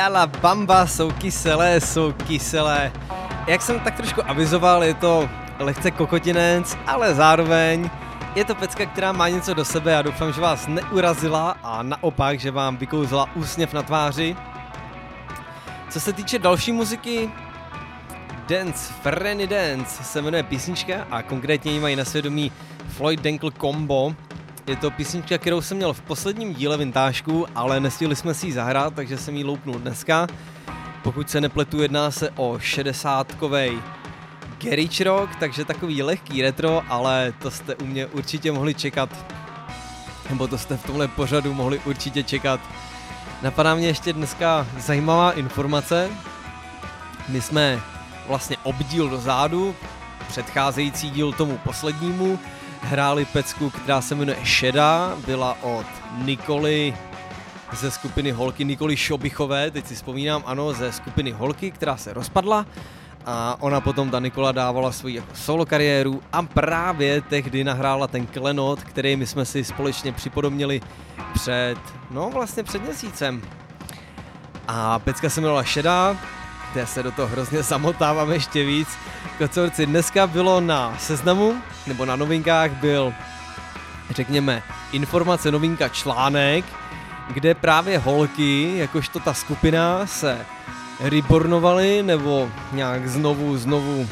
Lala 0.09 0.27
Bamba 0.27 0.87
jsou 0.87 1.11
kyselé, 1.11 1.81
jsou 1.81 2.11
kyselé. 2.11 2.91
Jak 3.47 3.61
jsem 3.61 3.79
tak 3.79 3.95
trošku 3.95 4.29
avizoval, 4.29 4.83
je 4.83 4.93
to 4.93 5.29
lehce 5.59 5.91
kokotinec, 5.91 6.77
ale 6.87 7.15
zároveň 7.15 7.89
je 8.35 8.45
to 8.45 8.55
pecka, 8.55 8.85
která 8.85 9.11
má 9.11 9.29
něco 9.29 9.53
do 9.53 9.65
sebe 9.65 9.97
a 9.97 10.01
doufám, 10.01 10.33
že 10.33 10.41
vás 10.41 10.67
neurazila 10.67 11.57
a 11.63 11.83
naopak, 11.83 12.39
že 12.39 12.51
vám 12.51 12.77
vykouzla 12.77 13.29
úsměv 13.35 13.73
na 13.73 13.81
tváři. 13.81 14.35
Co 15.89 15.99
se 15.99 16.13
týče 16.13 16.39
další 16.39 16.71
muziky, 16.71 17.31
Dance, 18.47 18.93
Frenny 18.93 19.47
Dance 19.47 20.03
se 20.03 20.21
jmenuje 20.21 20.43
písnička 20.43 21.07
a 21.11 21.21
konkrétně 21.21 21.71
ji 21.71 21.79
mají 21.79 21.95
na 21.95 22.05
svědomí 22.05 22.51
Floyd 22.87 23.21
Denkl 23.21 23.51
Combo. 23.51 24.15
Je 24.69 24.75
to 24.75 24.91
písnička, 24.91 25.37
kterou 25.37 25.61
jsem 25.61 25.77
měl 25.77 25.93
v 25.93 26.01
posledním 26.01 26.53
díle 26.53 26.77
vintážku, 26.77 27.45
ale 27.55 27.79
nestihli 27.79 28.15
jsme 28.15 28.33
si 28.33 28.47
ji 28.47 28.53
zahrát, 28.53 28.93
takže 28.93 29.17
jsem 29.17 29.35
ji 29.35 29.43
loupnul 29.43 29.79
dneska. 29.79 30.27
Pokud 31.03 31.29
se 31.29 31.41
nepletu, 31.41 31.81
jedná 31.81 32.11
se 32.11 32.29
o 32.29 32.53
60-kovej 32.53 33.81
garage 34.63 35.03
rock, 35.03 35.35
takže 35.35 35.65
takový 35.65 36.03
lehký 36.03 36.41
retro, 36.41 36.83
ale 36.89 37.33
to 37.41 37.51
jste 37.51 37.75
u 37.75 37.85
mě 37.85 38.05
určitě 38.05 38.51
mohli 38.51 38.73
čekat, 38.73 39.09
nebo 40.29 40.47
to 40.47 40.57
jste 40.57 40.77
v 40.77 40.83
tomhle 40.83 41.07
pořadu 41.07 41.53
mohli 41.53 41.79
určitě 41.85 42.23
čekat. 42.23 42.59
Napadá 43.41 43.75
mě 43.75 43.87
ještě 43.87 44.13
dneska 44.13 44.67
zajímavá 44.77 45.31
informace. 45.31 46.09
My 47.29 47.41
jsme 47.41 47.79
vlastně 48.27 48.57
obdíl 48.63 49.09
dozadu, 49.09 49.75
předcházející 50.27 51.09
díl 51.09 51.33
tomu 51.33 51.57
poslednímu, 51.57 52.39
hráli 52.81 53.25
pecku, 53.25 53.69
která 53.69 54.01
se 54.01 54.15
jmenuje 54.15 54.37
Šeda, 54.43 55.17
byla 55.25 55.57
od 55.61 55.85
Nikoli 56.17 56.97
ze 57.73 57.91
skupiny 57.91 58.31
Holky 58.31 58.65
Nikoli 58.65 58.97
Šobichové, 58.97 59.71
teď 59.71 59.87
si 59.87 59.95
vzpomínám, 59.95 60.43
ano, 60.45 60.73
ze 60.73 60.91
skupiny 60.91 61.31
Holky, 61.31 61.71
která 61.71 61.97
se 61.97 62.13
rozpadla 62.13 62.65
a 63.25 63.57
ona 63.59 63.81
potom, 63.81 64.09
ta 64.09 64.19
Nikola, 64.19 64.51
dávala 64.51 64.91
svou 64.91 65.07
jako 65.07 65.35
solo 65.35 65.65
kariéru 65.65 66.21
a 66.33 66.43
právě 66.43 67.21
tehdy 67.21 67.63
nahrála 67.63 68.07
ten 68.07 68.25
klenot, 68.25 68.83
který 68.83 69.15
my 69.15 69.27
jsme 69.27 69.45
si 69.45 69.63
společně 69.63 70.11
připodobnili 70.11 70.81
před, 71.33 71.77
no 72.11 72.29
vlastně 72.29 72.63
před 72.63 72.83
měsícem. 72.83 73.41
A 74.67 74.99
pecka 74.99 75.29
se 75.29 75.39
jmenovala 75.39 75.63
Šedá, 75.63 76.17
kde 76.73 76.85
se 76.85 77.03
do 77.03 77.11
toho 77.11 77.27
hrozně 77.27 77.63
zamotávám 77.63 78.31
ještě 78.31 78.65
víc. 78.65 78.87
Kocourci, 79.39 79.85
dneska 79.85 80.27
bylo 80.27 80.61
na 80.61 80.97
seznamu, 80.99 81.55
nebo 81.87 82.05
na 82.05 82.15
novinkách 82.15 82.71
byl, 82.71 83.13
řekněme, 84.09 84.63
informace, 84.91 85.51
novinka, 85.51 85.89
článek, 85.89 86.65
kde 87.33 87.55
právě 87.55 87.97
holky, 87.97 88.77
jakožto 88.77 89.19
ta 89.19 89.33
skupina, 89.33 90.07
se 90.07 90.45
rebornovali, 90.99 92.03
nebo 92.03 92.49
nějak 92.71 93.09
znovu, 93.09 93.57
znovu 93.57 94.07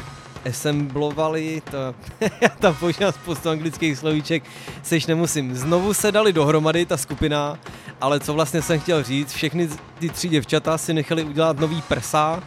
assemblovali, 0.48 1.62
to, 1.70 1.94
já 2.40 2.48
tam 2.48 2.74
používám 2.74 3.12
spoustu 3.12 3.50
anglických 3.50 3.98
slovíček, 3.98 4.42
sež 4.82 5.06
nemusím. 5.06 5.56
Znovu 5.56 5.94
se 5.94 6.12
dali 6.12 6.32
dohromady, 6.32 6.86
ta 6.86 6.96
skupina, 6.96 7.58
ale 8.00 8.20
co 8.20 8.34
vlastně 8.34 8.62
jsem 8.62 8.80
chtěl 8.80 9.02
říct, 9.02 9.32
všechny 9.32 9.68
ty 9.98 10.08
tři 10.08 10.28
děvčata 10.28 10.78
si 10.78 10.94
nechali 10.94 11.24
udělat 11.24 11.58
nový 11.58 11.82
prsa 11.82 12.42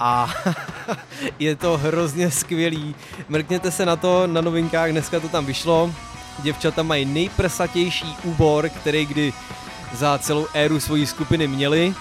a 0.00 0.34
je 1.38 1.56
to 1.56 1.78
hrozně 1.78 2.30
skvělý. 2.30 2.94
Mrkněte 3.28 3.70
se 3.70 3.86
na 3.86 3.96
to 3.96 4.26
na 4.26 4.40
novinkách, 4.40 4.90
dneska 4.90 5.20
to 5.20 5.28
tam 5.28 5.46
vyšlo. 5.46 5.94
Děvčata 6.42 6.82
mají 6.82 7.04
nejprsatější 7.04 8.16
úbor, 8.24 8.68
který 8.68 9.06
kdy 9.06 9.32
za 9.92 10.18
celou 10.18 10.46
éru 10.54 10.80
svojí 10.80 11.06
skupiny 11.06 11.46
měli. 11.46 11.94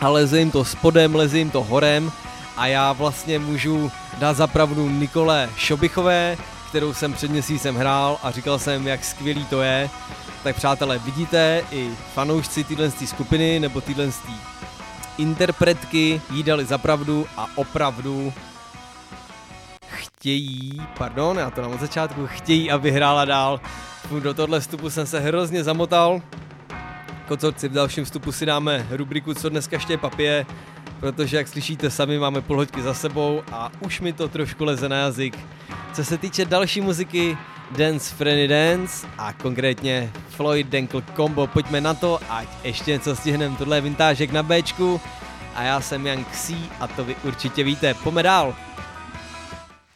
A 0.00 0.08
leze 0.08 0.38
jim 0.38 0.50
to 0.50 0.64
spodem, 0.64 1.14
leze 1.14 1.38
jim 1.38 1.50
to 1.50 1.62
horem 1.62 2.12
a 2.56 2.66
já 2.66 2.92
vlastně 2.92 3.38
můžu 3.38 3.90
dát 4.18 4.36
zapravdu 4.36 4.88
Nikole 4.88 5.48
Šobichové, 5.56 6.36
kterou 6.68 6.94
jsem 6.94 7.12
před 7.12 7.30
měsícem 7.30 7.76
hrál 7.76 8.18
a 8.22 8.30
říkal 8.30 8.58
jsem, 8.58 8.86
jak 8.86 9.04
skvělý 9.04 9.44
to 9.44 9.62
je. 9.62 9.90
Tak 10.42 10.56
přátelé, 10.56 10.98
vidíte, 10.98 11.64
i 11.70 11.90
fanoušci 12.14 12.64
téhle 12.64 12.90
skupiny 12.90 13.60
nebo 13.60 13.80
téhle 13.80 14.12
interpretky 15.18 16.20
jí 16.30 16.42
dali 16.42 16.64
zapravdu 16.64 17.26
a 17.36 17.46
opravdu 17.54 18.32
chtějí, 19.86 20.82
pardon, 20.98 21.38
já 21.38 21.50
to 21.50 21.62
na 21.62 21.76
začátku, 21.76 22.26
chtějí, 22.26 22.70
aby 22.70 22.90
hrála 22.90 23.24
dál. 23.24 23.60
Do 24.22 24.34
tohle 24.34 24.60
vstupu 24.60 24.90
jsem 24.90 25.06
se 25.06 25.20
hrozně 25.20 25.64
zamotal. 25.64 26.22
Kocorci, 27.28 27.68
v 27.68 27.72
dalším 27.72 28.04
vstupu 28.04 28.32
si 28.32 28.46
dáme 28.46 28.86
rubriku 28.90 29.34
Co 29.34 29.48
dneska 29.48 29.76
ještě 29.76 29.98
papě, 29.98 30.46
protože 31.00 31.36
jak 31.36 31.48
slyšíte 31.48 31.90
sami, 31.90 32.18
máme 32.18 32.40
půl 32.40 32.66
za 32.82 32.94
sebou 32.94 33.42
a 33.52 33.70
už 33.80 34.00
mi 34.00 34.12
to 34.12 34.28
trošku 34.28 34.64
leze 34.64 34.88
na 34.88 34.96
jazyk. 34.96 35.38
Co 35.92 36.04
se 36.04 36.18
týče 36.18 36.44
další 36.44 36.80
muziky, 36.80 37.38
Dance 37.76 38.14
Frenny 38.14 38.48
Dance 38.48 39.06
a 39.18 39.32
konkrétně 39.32 40.12
Floyd 40.28 40.66
Denkl 40.66 41.02
Combo, 41.16 41.46
pojďme 41.46 41.80
na 41.80 41.94
to, 41.94 42.20
ať 42.28 42.48
ještě 42.64 42.90
něco 42.90 43.16
stihneme, 43.16 43.56
tohle 43.56 43.76
je 43.76 43.80
vintážek 43.80 44.32
na 44.32 44.42
Bčku 44.42 45.00
a 45.54 45.62
já 45.62 45.80
jsem 45.80 46.06
Young 46.06 46.26
C 46.32 46.54
a 46.80 46.86
to 46.86 47.04
vy 47.04 47.16
určitě 47.24 47.64
víte, 47.64 47.94
pojďme 47.94 48.22
dál. 48.22 48.54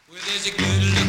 Well, 0.09 1.06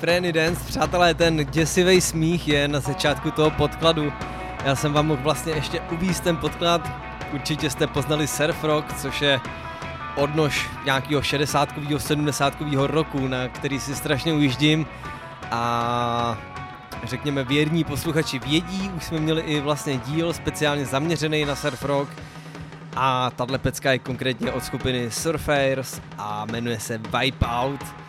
Frenny 0.00 0.32
Dance. 0.32 0.64
Přátelé, 0.64 1.14
ten 1.14 1.46
děsivý 1.46 2.00
smích 2.00 2.48
je 2.48 2.68
na 2.68 2.80
začátku 2.80 3.30
toho 3.30 3.50
podkladu. 3.50 4.12
Já 4.64 4.76
jsem 4.76 4.92
vám 4.92 5.06
mohl 5.06 5.22
vlastně 5.22 5.52
ještě 5.52 5.80
uvíct 5.80 6.24
ten 6.24 6.36
podklad. 6.36 6.90
Určitě 7.32 7.70
jste 7.70 7.86
poznali 7.86 8.26
surf 8.26 8.64
rock, 8.64 8.92
což 8.92 9.22
je 9.22 9.40
odnož 10.16 10.70
nějakého 10.84 11.22
60 11.22 11.68
70 11.98 12.54
roku, 12.72 13.28
na 13.28 13.48
který 13.48 13.80
si 13.80 13.94
strašně 13.94 14.32
ujíždím. 14.32 14.86
A 15.50 16.38
řekněme 17.04 17.44
věrní 17.44 17.84
posluchači 17.84 18.38
vědí, 18.38 18.90
už 18.96 19.04
jsme 19.04 19.20
měli 19.20 19.42
i 19.42 19.60
vlastně 19.60 19.96
díl 19.96 20.32
speciálně 20.32 20.86
zaměřený 20.86 21.44
na 21.44 21.56
surf 21.56 21.84
rock. 21.84 22.08
A 22.96 23.30
tahle 23.36 23.58
pecka 23.58 23.92
je 23.92 23.98
konkrétně 23.98 24.52
od 24.52 24.64
skupiny 24.64 25.10
Surfers 25.10 26.00
a 26.18 26.46
jmenuje 26.50 26.80
se 26.80 26.98
Wipeout. 26.98 28.07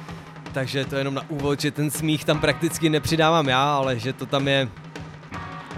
Takže 0.53 0.85
to 0.85 0.95
je 0.95 0.99
jenom 0.99 1.13
na 1.13 1.29
úvod, 1.29 1.59
že 1.61 1.71
ten 1.71 1.91
smích 1.91 2.25
tam 2.25 2.39
prakticky 2.39 2.89
nepřidávám 2.89 3.47
já, 3.47 3.75
ale 3.75 3.99
že 3.99 4.13
to 4.13 4.25
tam 4.25 4.47
je 4.47 4.69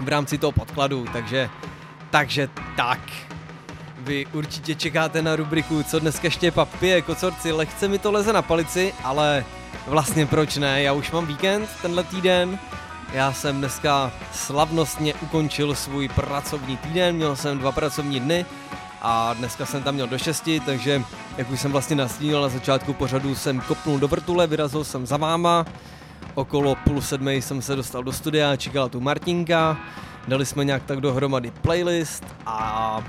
v 0.00 0.08
rámci 0.08 0.38
toho 0.38 0.52
podkladu, 0.52 1.06
takže, 1.12 1.50
takže 2.10 2.48
tak. 2.76 3.00
Vy 3.98 4.26
určitě 4.32 4.74
čekáte 4.74 5.22
na 5.22 5.36
rubriku, 5.36 5.82
co 5.82 5.98
dneska 5.98 6.30
Štěpa 6.30 6.64
pije, 6.64 7.02
kocorci, 7.02 7.52
lehce 7.52 7.88
mi 7.88 7.98
to 7.98 8.12
leze 8.12 8.32
na 8.32 8.42
palici, 8.42 8.94
ale 9.04 9.44
vlastně 9.86 10.26
proč 10.26 10.56
ne, 10.56 10.82
já 10.82 10.92
už 10.92 11.10
mám 11.10 11.26
víkend 11.26 11.68
tenhle 11.82 12.04
týden, 12.04 12.58
já 13.12 13.32
jsem 13.32 13.58
dneska 13.58 14.12
slavnostně 14.32 15.14
ukončil 15.14 15.74
svůj 15.74 16.08
pracovní 16.08 16.76
týden, 16.76 17.16
měl 17.16 17.36
jsem 17.36 17.58
dva 17.58 17.72
pracovní 17.72 18.20
dny 18.20 18.46
a 19.02 19.34
dneska 19.34 19.66
jsem 19.66 19.82
tam 19.82 19.94
měl 19.94 20.06
do 20.06 20.18
6, 20.18 20.48
takže 20.66 21.02
jak 21.36 21.50
už 21.50 21.60
jsem 21.60 21.72
vlastně 21.72 21.96
nastínil 21.96 22.42
na 22.42 22.48
začátku 22.48 22.92
pořadu, 22.92 23.34
jsem 23.34 23.60
kopnul 23.60 23.98
do 23.98 24.08
vrtule, 24.08 24.46
vyrazil 24.46 24.84
jsem 24.84 25.06
za 25.06 25.16
váma, 25.16 25.66
okolo 26.34 26.74
půl 26.74 27.00
sedmej 27.00 27.42
jsem 27.42 27.62
se 27.62 27.76
dostal 27.76 28.02
do 28.02 28.12
studia, 28.12 28.56
čekala 28.56 28.88
tu 28.88 29.00
Martinka, 29.00 29.76
dali 30.28 30.46
jsme 30.46 30.64
nějak 30.64 30.82
tak 30.82 31.00
dohromady 31.00 31.50
playlist 31.50 32.24
a 32.46 33.02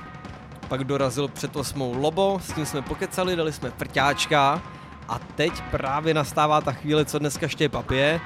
pak 0.67 0.83
dorazil 0.83 1.27
před 1.27 1.55
osmou 1.55 1.93
Lobo, 2.01 2.39
s 2.43 2.53
tím 2.53 2.65
jsme 2.65 2.81
pokecali, 2.81 3.35
dali 3.35 3.53
jsme 3.53 3.69
frťáčka. 3.69 4.61
A 5.09 5.19
teď 5.35 5.61
právě 5.71 6.13
nastává 6.13 6.61
ta 6.61 6.71
chvíle, 6.71 7.05
co 7.05 7.19
dneska 7.19 7.47
Štěpa 7.47 7.81
pije 7.81 8.21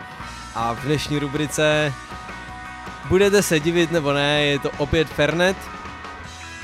a 0.56 0.74
v 0.74 0.86
dnešní 0.86 1.20
rubrice 1.20 1.94
budete 3.10 3.44
se 3.44 3.60
divit 3.60 3.92
nebo 3.92 4.14
ne, 4.14 4.42
je 4.42 4.60
to 4.60 4.70
opět 4.78 5.08
Fernet, 5.08 5.58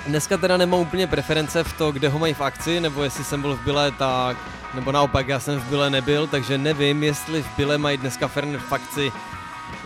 Dneska 0.08 0.38
teda 0.38 0.58
nemám 0.58 0.80
úplně 0.80 1.08
preference 1.08 1.64
v 1.64 1.74
to, 1.74 1.92
kde 1.92 2.10
ho 2.10 2.20
mají 2.20 2.34
v 2.34 2.42
akci, 2.42 2.80
nebo 2.80 3.04
jestli 3.04 3.24
jsem 3.24 3.42
byl 3.42 3.56
v 3.56 3.64
Bile, 3.64 3.92
tak... 3.92 4.38
Nebo 4.74 4.92
naopak, 4.92 5.28
já 5.28 5.40
jsem 5.40 5.60
v 5.60 5.70
Bile 5.70 5.90
nebyl, 5.90 6.28
takže 6.28 6.58
nevím, 6.58 7.04
jestli 7.04 7.44
v 7.44 7.48
Bile 7.58 7.78
mají 7.78 7.98
dneska 7.98 8.28
Fernet 8.28 8.62
v 8.62 8.74
akci. 8.74 9.12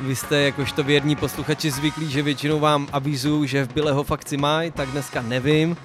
Vy 0.01 0.15
jste 0.15 0.41
jakožto 0.41 0.83
věrní 0.83 1.15
posluchači 1.15 1.71
zvyklí, 1.71 2.11
že 2.11 2.21
většinou 2.21 2.59
vám 2.59 2.87
avizuju, 2.91 3.45
že 3.45 3.63
v 3.63 3.73
Bile 3.73 3.91
ho 3.91 4.03
v 4.03 4.11
akci 4.11 4.37
mají, 4.37 4.71
tak 4.71 4.89
dneska 4.89 5.21
nevím, 5.21 5.77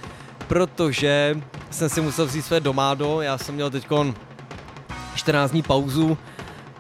protože 0.48 1.40
jsem 1.70 1.88
si 1.88 2.00
musel 2.00 2.26
vzít 2.26 2.42
své 2.42 2.60
domádo, 2.60 3.20
já 3.20 3.38
jsem 3.38 3.54
měl 3.54 3.70
teď 3.70 3.86
14 5.14 5.50
dní 5.50 5.62
pauzu 5.62 6.18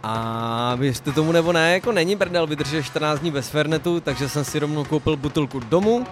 a 0.02 0.74
věřte 0.76 1.12
tomu 1.12 1.32
nebo 1.32 1.52
ne, 1.52 1.72
jako 1.72 1.92
není 1.92 2.16
brdel 2.16 2.46
vydržet 2.46 2.82
14 2.82 3.20
dní 3.20 3.30
bez 3.30 3.48
Fernetu, 3.48 4.00
takže 4.00 4.28
jsem 4.28 4.44
si 4.44 4.58
rovnou 4.58 4.84
koupil 4.84 5.16
butulku 5.16 5.60
domů, 5.60 6.06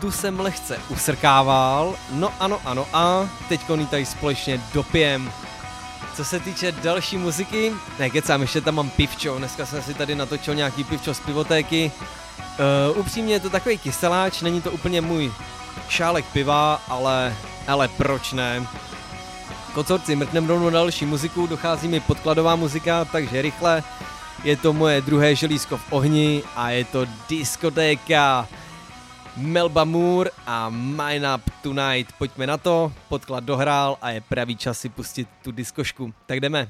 tu 0.00 0.10
jsem 0.10 0.40
lehce 0.40 0.78
usrkával, 0.88 1.94
no 2.10 2.32
ano, 2.40 2.60
ano 2.64 2.86
a 2.92 3.28
teď 3.48 3.60
ji 3.74 3.86
tady 3.86 4.06
společně 4.06 4.60
dopijem. 4.74 5.32
Co 6.14 6.24
se 6.24 6.40
týče 6.40 6.72
další 6.72 7.16
muziky, 7.16 7.72
ne 7.98 8.10
kecám, 8.10 8.42
ještě 8.42 8.60
tam 8.60 8.74
mám 8.74 8.90
pivčo, 8.90 9.38
dneska 9.38 9.66
jsem 9.66 9.82
si 9.82 9.94
tady 9.94 10.14
natočil 10.14 10.54
nějaký 10.54 10.84
pivčo 10.84 11.14
z 11.14 11.20
pivotéky. 11.20 11.92
Uh, 12.90 12.98
upřímně 12.98 13.34
je 13.34 13.40
to 13.40 13.50
takový 13.50 13.78
kyseláč, 13.78 14.40
není 14.40 14.62
to 14.62 14.70
úplně 14.70 15.00
můj 15.00 15.32
šálek 15.88 16.24
piva, 16.24 16.82
ale, 16.88 17.36
ale 17.66 17.88
proč 17.88 18.32
ne? 18.32 18.66
Kocorci, 19.74 20.16
mrknem 20.16 20.48
rovnou 20.48 20.70
další 20.70 21.06
muziku, 21.06 21.46
dochází 21.46 21.88
mi 21.88 22.00
podkladová 22.00 22.56
muzika, 22.56 23.04
takže 23.04 23.42
rychle. 23.42 23.82
Je 24.44 24.56
to 24.56 24.72
moje 24.72 25.00
druhé 25.00 25.34
želízko 25.34 25.76
v 25.76 25.84
ohni 25.90 26.42
a 26.56 26.70
je 26.70 26.84
to 26.84 27.06
diskotéka. 27.28 28.48
Melba 29.40 29.84
Moore 29.84 30.30
a 30.46 30.68
Mine 30.70 31.34
Up 31.34 31.50
Tonight. 31.62 32.12
Pojďme 32.18 32.46
na 32.46 32.56
to, 32.56 32.92
podklad 33.08 33.44
dohrál 33.44 33.98
a 34.02 34.10
je 34.10 34.20
pravý 34.20 34.56
čas 34.56 34.80
si 34.80 34.88
pustit 34.88 35.28
tu 35.42 35.52
diskošku. 35.52 36.14
Tak 36.26 36.40
jdeme. 36.40 36.68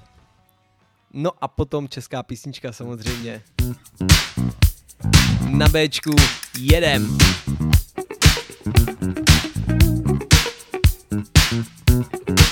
No 1.13 1.31
a 1.41 1.49
potom 1.49 1.89
česká 1.89 2.23
písnička 2.23 2.73
samozřejmě. 2.73 3.43
Na 5.51 5.69
Bčku 5.69 6.17
jedem. 6.59 7.19
Friends 11.91 12.50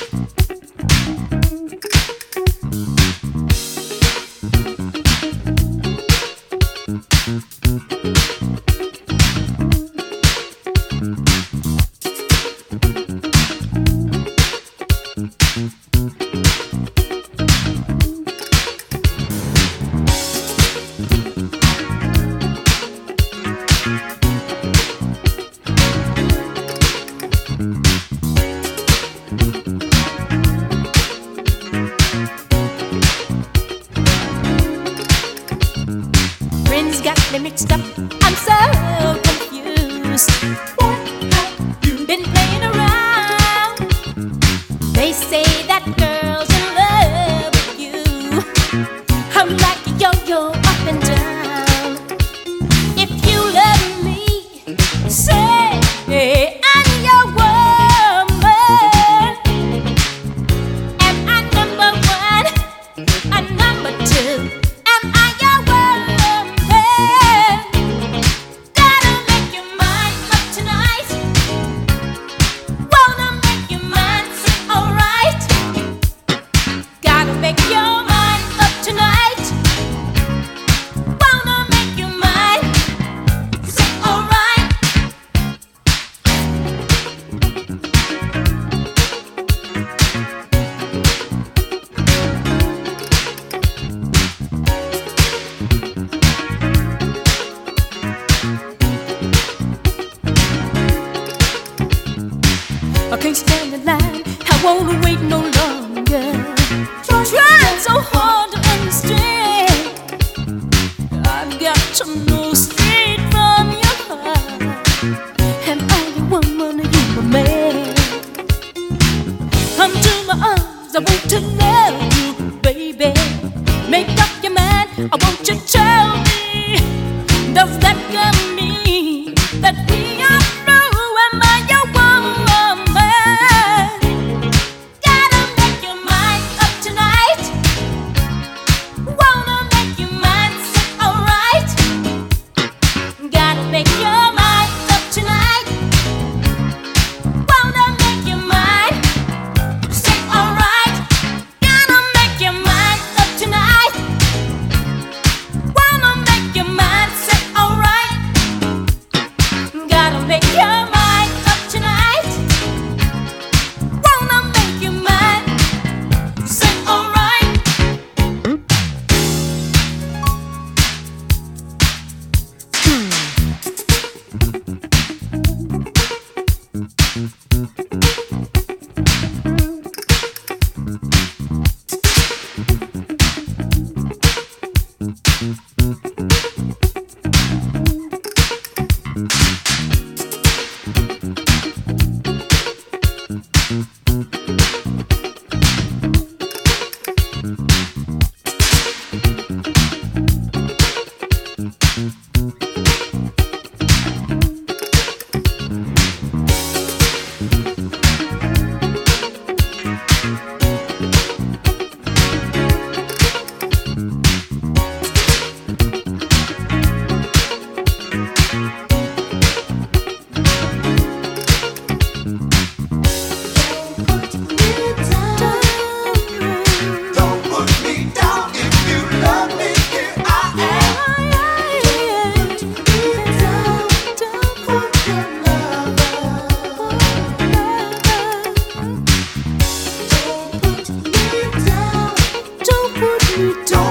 you 243.39 243.55
don't 243.67 243.88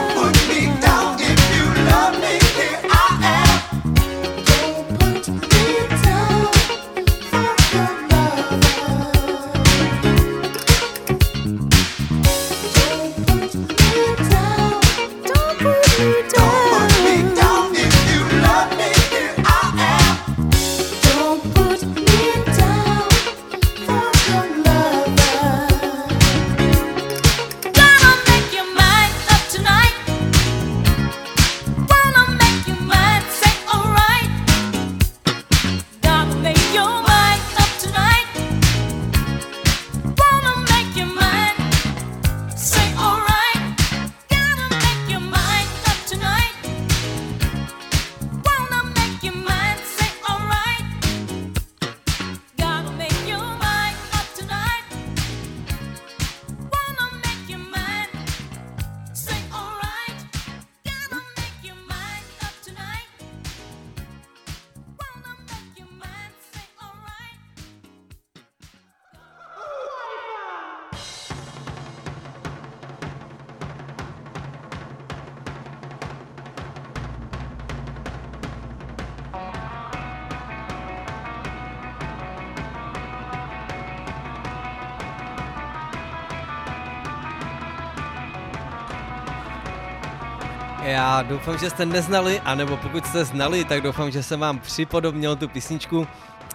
doufám, 91.48 91.60
že 91.60 91.70
jste 91.70 91.86
neznali, 91.86 92.40
anebo 92.40 92.78
pokud 92.78 93.06
jste 93.06 93.26
znali, 93.26 93.66
tak 93.66 93.82
doufám, 93.82 94.12
že 94.12 94.24
jsem 94.24 94.40
vám 94.40 94.60
připodobnil 94.60 95.36
tu 95.36 95.48
písničku. 95.48 96.08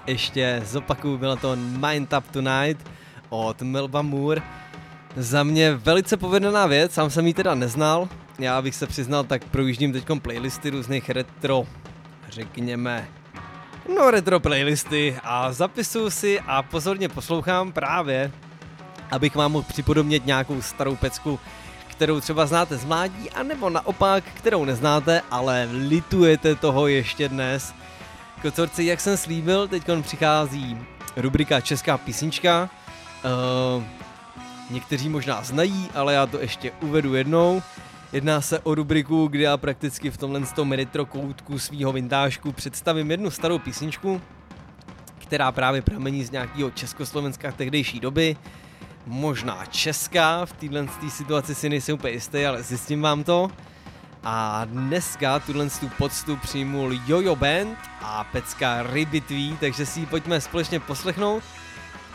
Ještě 0.07 0.63
zopakuju, 0.65 1.19
byla 1.19 1.37
to 1.37 1.57
Mind 1.57 2.13
Up 2.19 2.31
Tonight 2.31 2.91
od 3.29 3.63
Melba 3.63 4.03
Moore. 4.03 4.43
Za 5.17 5.43
mě 5.43 5.75
velice 5.75 6.17
povedená 6.17 6.67
věc, 6.67 6.93
sám 6.93 7.11
jsem 7.11 7.27
ji 7.27 7.35
teda 7.35 7.55
neznal. 7.55 8.09
Já 8.39 8.63
bych 8.63 8.75
se 8.75 8.87
přiznal, 8.87 9.25
tak 9.25 9.45
projíždím 9.45 9.93
teď 9.93 10.05
playlisty 10.23 10.71
různých 10.71 11.11
retro, 11.11 11.65
řekněme, 12.29 13.09
no 13.97 14.11
retro 14.11 14.41
playlisty 14.41 15.17
a 15.25 15.53
zapisuju 15.53 16.11
si 16.11 16.41
a 16.41 16.63
pozorně 16.63 17.09
poslouchám 17.09 17.73
právě, 17.73 18.33
abych 19.11 19.35
vám 19.37 19.53
mohl 19.53 19.69
připodobnit 19.69 20.27
nějakou 20.27 20.63
starou 20.63 20.97
pecku, 20.97 21.41
kterou 22.03 22.21
třeba 22.21 22.47
znáte 22.47 22.77
z 22.77 22.85
mládí, 22.85 23.31
anebo 23.31 23.71
naopak, 23.71 24.25
kterou 24.25 24.65
neznáte, 24.65 25.23
ale 25.31 25.69
litujete 25.73 26.55
toho 26.55 26.87
ještě 26.87 27.29
dnes. 27.29 27.75
Kocorci, 28.43 28.85
jak 28.85 29.01
jsem 29.01 29.17
slíbil, 29.17 29.69
teď 29.69 29.83
přichází 30.03 30.79
rubrika 31.17 31.61
Česká 31.61 31.99
písnička. 31.99 32.71
Uh, 33.77 33.85
někteří 34.71 35.09
možná 35.09 35.43
znají, 35.43 35.89
ale 35.95 36.15
já 36.15 36.27
to 36.27 36.41
ještě 36.41 36.73
uvedu 36.81 37.15
jednou. 37.15 37.63
Jedná 38.13 38.41
se 38.41 38.59
o 38.59 38.75
rubriku, 38.75 39.27
kde 39.27 39.43
já 39.43 39.57
prakticky 39.57 40.11
v 40.11 40.17
tomhle 40.17 40.41
tom 40.41 40.73
retro 40.73 41.07
koutku 41.07 41.59
svýho 41.59 41.93
vintážku 41.93 42.53
představím 42.53 43.11
jednu 43.11 43.31
starou 43.31 43.59
písničku, 43.59 44.21
která 45.19 45.53
právě 45.53 45.83
pramení 45.83 46.25
z 46.25 46.31
nějakého 46.31 46.71
Československa 46.71 47.53
tehdejší 47.53 48.01
doby, 48.01 48.37
možná 49.07 49.65
česká, 49.71 50.47
v 50.47 50.53
téhle 50.53 50.87
té 51.01 51.11
situaci 51.11 51.55
si 51.55 51.69
nejsem 51.69 51.95
úplně 51.95 52.13
jistý, 52.13 52.47
ale 52.47 52.63
zjistím 52.63 53.03
vám 53.03 53.25
to. 53.25 53.51
A 54.25 54.65
dneska 54.65 55.39
tuhle 55.39 55.71
tu 55.71 55.89
poctu 55.89 56.37
přijmul 56.37 56.93
Jojo 57.07 57.37
Band 57.37 57.79
a 58.03 58.25
pecka 58.25 58.83
Rybitví, 58.83 59.57
takže 59.61 59.87
si 59.87 60.01
ji 60.01 60.07
pojďme 60.07 60.41
společně 60.41 60.81
poslechnout. 60.81 61.43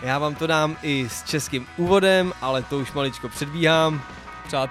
Já 0.01 0.19
vám 0.19 0.35
to 0.35 0.47
dám 0.47 0.77
i 0.81 1.09
s 1.09 1.23
českým 1.23 1.67
úvodem, 1.77 2.33
ale 2.41 2.63
to 2.63 2.79
už 2.79 2.91
maličko 2.91 3.29
předbíhám. 3.29 4.01
Přát, 4.47 4.69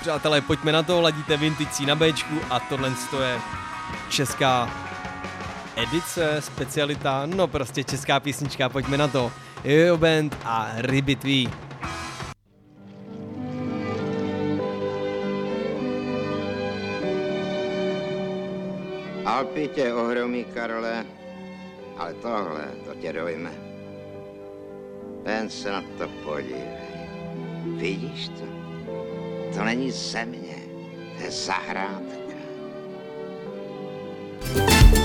přátelé, 0.00 0.40
pojďme 0.40 0.72
na 0.72 0.82
to, 0.82 1.00
ladíte 1.00 1.36
Vinticí 1.36 1.86
na 1.86 1.94
Bčku 1.94 2.40
a 2.50 2.60
tohle 2.60 2.92
to 3.10 3.22
je 3.22 3.40
česká 4.08 4.70
edice, 5.76 6.36
specialita, 6.40 7.22
no 7.26 7.46
prostě 7.46 7.84
česká 7.84 8.20
písnička, 8.20 8.68
pojďme 8.68 8.98
na 8.98 9.08
to. 9.08 9.32
Jojo 9.64 9.96
Band 9.96 10.36
a 10.44 10.72
Rybitví. 10.76 11.48
Alpy 19.24 19.68
tě 19.68 19.94
ohromí, 19.94 20.44
Karole, 20.44 21.06
ale 21.96 22.14
tohle, 22.14 22.64
to 22.84 22.94
tě 22.94 23.12
dojme. 23.12 23.50
Jen 25.26 25.50
se 25.50 25.70
na 25.70 25.82
to 25.98 26.08
podívej. 26.24 27.08
Vidíš 27.76 28.28
to? 28.28 28.44
To 29.54 29.64
není 29.64 29.90
země, 29.90 30.56
to 31.16 31.24
je 31.24 31.30
zahrádka. 31.30 32.34
A 35.00 35.03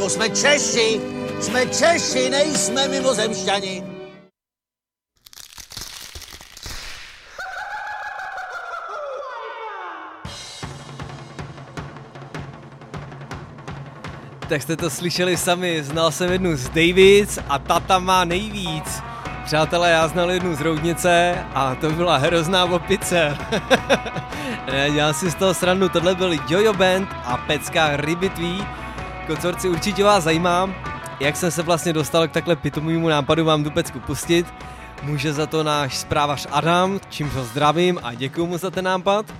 hlavo, 0.00 0.10
jsme 0.10 0.30
Češi! 0.30 1.00
Jsme 1.40 1.66
Češi, 1.66 2.30
nejsme 2.30 2.88
mimozemšťani! 2.88 3.84
Tak 14.48 14.62
jste 14.62 14.76
to 14.76 14.90
slyšeli 14.90 15.36
sami, 15.36 15.84
znal 15.84 16.10
jsem 16.10 16.32
jednu 16.32 16.56
z 16.56 16.68
Davids 16.68 17.38
a 17.48 17.58
ta 17.58 17.80
tam 17.80 18.04
má 18.04 18.24
nejvíc. 18.24 19.02
Přátelé, 19.44 19.90
já 19.90 20.08
znal 20.08 20.30
jednu 20.30 20.56
z 20.56 20.60
Roudnice 20.60 21.44
a 21.54 21.74
to 21.74 21.90
byla 21.90 22.16
hrozná 22.16 22.64
opice. 22.64 23.38
dělám 24.92 25.14
si 25.14 25.30
z 25.30 25.34
toho 25.34 25.54
srandu, 25.54 25.88
tohle 25.88 26.14
byl 26.14 26.32
Jojo 26.48 26.72
Band 26.72 27.08
a 27.24 27.36
pecka 27.36 27.96
Rybitví. 27.96 28.79
Koncorci 29.30 29.68
určitě 29.68 30.04
vás 30.04 30.24
zajímá, 30.24 30.70
jak 31.20 31.36
jsem 31.36 31.50
se 31.50 31.62
vlastně 31.62 31.92
dostal 31.92 32.28
k 32.28 32.32
takhle 32.32 32.56
pitomému 32.56 33.08
nápadu 33.08 33.44
vám 33.44 33.64
tu 33.64 33.70
pecku 33.70 34.00
pustit. 34.00 34.46
Může 35.02 35.32
za 35.32 35.46
to 35.46 35.62
náš 35.62 35.96
zprávař 35.96 36.46
Adam, 36.50 37.00
čímž 37.08 37.32
ho 37.32 37.44
zdravím 37.44 38.00
a 38.02 38.14
děkuji 38.14 38.46
mu 38.46 38.58
za 38.58 38.70
ten 38.70 38.84
nápad. 38.84 39.34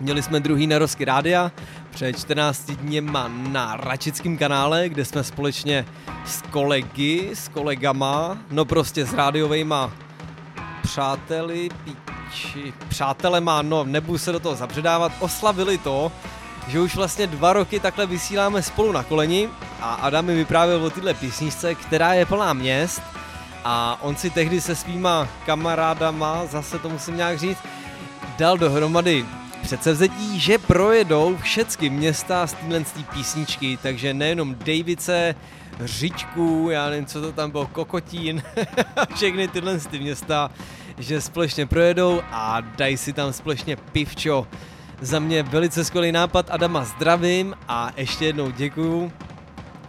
Měli 0.00 0.22
jsme 0.22 0.40
druhý 0.40 0.66
na 0.66 0.78
Rosky 0.78 1.04
rádia 1.04 1.52
před 1.90 2.18
14 2.18 2.70
dněma 2.70 3.28
na 3.28 3.76
Račickém 3.76 4.38
kanále, 4.38 4.88
kde 4.88 5.04
jsme 5.04 5.24
společně 5.24 5.86
s 6.26 6.42
kolegy, 6.42 7.30
s 7.34 7.48
kolegama, 7.48 8.38
no 8.50 8.64
prostě 8.64 9.06
s 9.06 9.14
rádiovejma 9.14 9.92
přáteli, 10.82 11.68
píči, 11.84 12.72
přátelema, 12.88 13.62
no 13.62 13.84
nebudu 13.84 14.18
se 14.18 14.32
do 14.32 14.40
toho 14.40 14.54
zapředávat, 14.54 15.12
oslavili 15.20 15.78
to, 15.78 16.12
že 16.68 16.80
už 16.80 16.96
vlastně 16.96 17.26
dva 17.26 17.52
roky 17.52 17.80
takhle 17.80 18.06
vysíláme 18.06 18.62
spolu 18.62 18.92
na 18.92 19.02
koleni 19.02 19.48
a 19.80 19.94
Adam 19.94 20.24
mi 20.24 20.34
vyprávěl 20.34 20.84
o 20.84 20.90
téhle 20.90 21.14
písničce, 21.14 21.74
která 21.74 22.14
je 22.14 22.26
plná 22.26 22.52
měst 22.52 23.02
a 23.64 23.98
on 24.00 24.16
si 24.16 24.30
tehdy 24.30 24.60
se 24.60 24.74
svýma 24.74 25.28
kamarádama, 25.46 26.46
zase 26.46 26.78
to 26.78 26.88
musím 26.88 27.16
nějak 27.16 27.38
říct, 27.38 27.58
dal 28.38 28.58
dohromady 28.58 29.26
předsevzetí, 29.62 30.40
že 30.40 30.58
projedou 30.58 31.36
všechny 31.36 31.90
města 31.90 32.46
z 32.46 32.52
téhle 32.52 32.84
písničky, 33.12 33.78
takže 33.82 34.14
nejenom 34.14 34.54
Davice, 34.54 35.34
Řičku, 35.80 36.68
já 36.70 36.90
nevím, 36.90 37.06
co 37.06 37.20
to 37.20 37.32
tam 37.32 37.50
bylo, 37.50 37.66
Kokotín, 37.66 38.42
všechny 39.14 39.48
tyhle 39.48 39.78
ty 39.78 39.98
města, 39.98 40.50
že 40.98 41.20
společně 41.20 41.66
projedou 41.66 42.22
a 42.30 42.60
dají 42.60 42.96
si 42.96 43.12
tam 43.12 43.32
společně 43.32 43.76
pivčo. 43.76 44.46
Za 45.04 45.18
mě 45.18 45.42
velice 45.42 45.84
skvělý 45.84 46.12
nápad, 46.12 46.50
Adama 46.50 46.84
zdravím 46.84 47.54
a 47.68 47.90
ještě 47.96 48.24
jednou 48.24 48.50
děkuju 48.50 49.12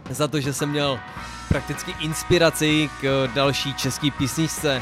za 0.09 0.27
to, 0.27 0.39
že 0.39 0.53
jsem 0.53 0.69
měl 0.69 0.99
prakticky 1.49 1.95
inspiraci 1.99 2.89
k 3.01 3.29
další 3.35 3.73
české 3.73 4.11
písničce. 4.11 4.81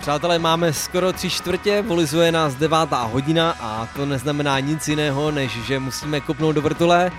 Přátelé, 0.00 0.38
máme 0.38 0.72
skoro 0.72 1.12
tři 1.12 1.30
čtvrtě, 1.30 1.82
volizuje 1.82 2.32
nás 2.32 2.54
devátá 2.54 3.02
hodina 3.02 3.56
a 3.60 3.88
to 3.96 4.06
neznamená 4.06 4.60
nic 4.60 4.88
jiného, 4.88 5.30
než 5.30 5.52
že 5.52 5.78
musíme 5.78 6.20
kopnout 6.20 6.54
do 6.54 6.62
vrtule 6.62 7.12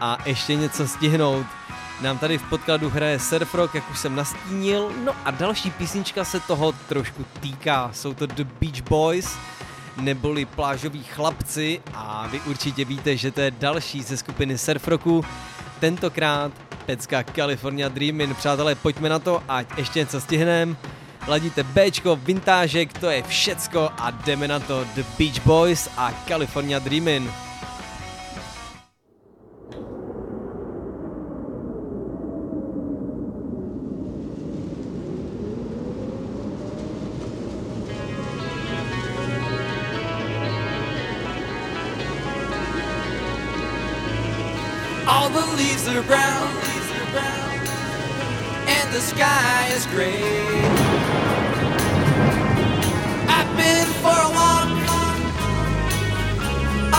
a 0.00 0.18
ještě 0.24 0.54
něco 0.54 0.88
stihnout. 0.88 1.46
Nám 2.00 2.18
tady 2.18 2.38
v 2.38 2.42
podkladu 2.42 2.90
hraje 2.90 3.18
Surf 3.18 3.54
Rock, 3.54 3.74
jak 3.74 3.90
už 3.90 3.98
jsem 3.98 4.16
nastínil, 4.16 4.92
no 5.04 5.12
a 5.24 5.30
další 5.30 5.70
písnička 5.70 6.24
se 6.24 6.40
toho 6.40 6.72
trošku 6.88 7.24
týká. 7.40 7.90
Jsou 7.92 8.14
to 8.14 8.26
The 8.26 8.44
Beach 8.60 8.82
Boys, 8.88 9.38
neboli 9.96 10.44
plážoví 10.44 11.02
chlapci 11.02 11.80
a 11.94 12.26
vy 12.32 12.40
určitě 12.40 12.84
víte, 12.84 13.16
že 13.16 13.30
to 13.30 13.40
je 13.40 13.50
další 13.50 14.02
ze 14.02 14.16
skupiny 14.16 14.58
Surf 14.58 14.88
Rocku. 14.88 15.24
Tentokrát 15.80 16.52
pecka 16.86 17.24
California 17.34 17.88
Dreamin. 17.88 18.34
Přátelé, 18.34 18.74
pojďme 18.74 19.08
na 19.08 19.18
to, 19.18 19.42
ať 19.48 19.66
ještě 19.78 19.98
něco 19.98 20.20
stihnem. 20.20 20.76
Ladíte 21.28 21.62
Bčko, 21.62 22.16
vintážek, 22.16 22.98
to 22.98 23.10
je 23.10 23.22
všecko 23.22 23.90
a 23.98 24.10
jdeme 24.10 24.48
na 24.48 24.60
to 24.60 24.84
The 24.94 25.02
Beach 25.18 25.46
Boys 25.46 25.88
a 25.96 26.12
California 26.28 26.78
Dreamin. 26.78 27.45
The 45.36 45.56
leaves 45.56 45.86
are 45.88 46.02
brown, 46.02 46.46
leaves 46.64 46.90
are 46.98 47.10
brown, 47.12 47.60
and 48.76 48.86
the 48.94 49.00
sky 49.00 49.68
is 49.76 49.84
gray. 49.86 50.22
I've 53.36 53.52
been 53.56 53.88
for 54.02 54.18
a 54.28 54.30
walk 54.38 54.70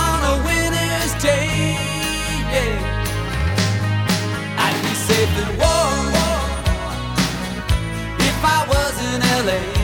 on 0.06 0.20
a 0.34 0.36
winter's 0.46 1.14
day. 1.24 1.50
yeah. 2.54 3.06
I'd 4.66 4.80
be 4.84 4.94
safe 5.08 5.34
and 5.44 5.58
warm 5.62 6.08
if 8.30 8.40
I 8.58 8.60
was 8.70 8.96
in 9.14 9.20
LA. 9.48 9.77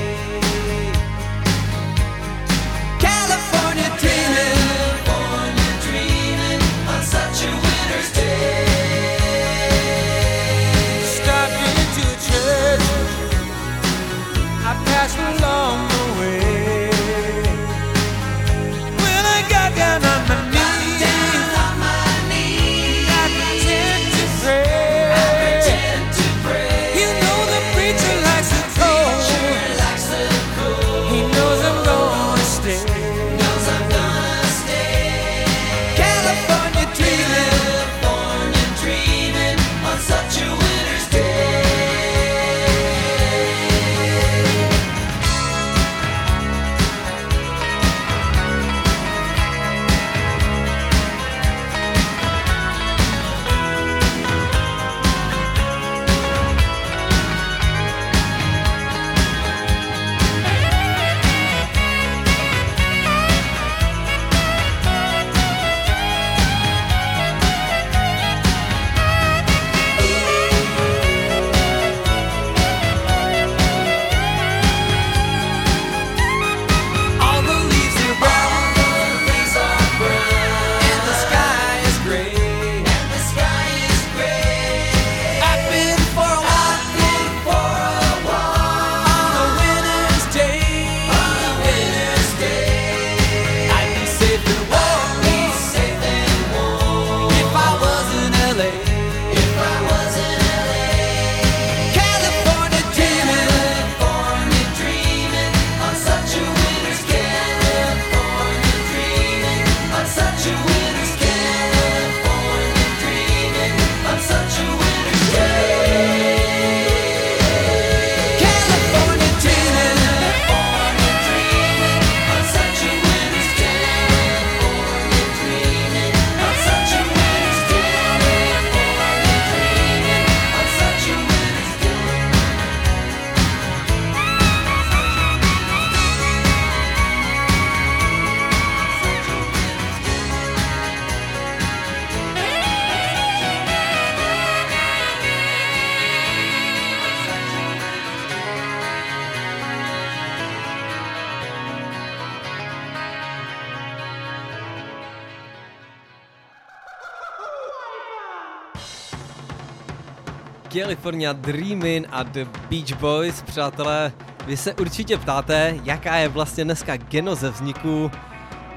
California 161.03 161.33
Dreamin' 161.33 162.07
a 162.11 162.23
The 162.23 162.45
Beach 162.69 162.99
Boys, 162.99 163.41
přátelé. 163.41 164.11
Vy 164.45 164.57
se 164.57 164.73
určitě 164.73 165.17
ptáte, 165.17 165.75
jaká 165.83 166.15
je 166.15 166.27
vlastně 166.27 166.63
dneska 166.63 166.97
genoze 166.97 167.49
vzniku. 167.49 168.11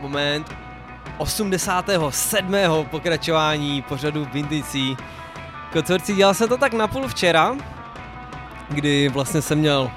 Moment 0.00 0.54
87. 1.18 2.54
pokračování 2.90 3.82
pořadu 3.82 4.28
Vindicí. 4.32 4.96
Kocorci, 5.72 6.14
dělal 6.14 6.34
se 6.34 6.48
to 6.48 6.56
tak 6.56 6.72
napůl 6.72 7.08
včera, 7.08 7.56
kdy 8.68 9.08
vlastně 9.08 9.42
jsem 9.42 9.58
měl 9.58 9.90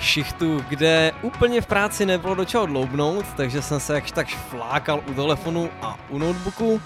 šichtu, 0.00 0.64
kde 0.68 1.12
úplně 1.22 1.60
v 1.60 1.66
práci 1.66 2.06
nebylo 2.06 2.34
do 2.34 2.44
čeho 2.44 2.66
dloubnout, 2.66 3.26
takže 3.36 3.62
jsem 3.62 3.80
se 3.80 3.94
jakž 3.94 4.12
tak 4.12 4.28
flákal 4.28 5.00
u 5.10 5.14
telefonu 5.14 5.70
a 5.82 5.98
u 6.08 6.18
notebooku 6.18 6.80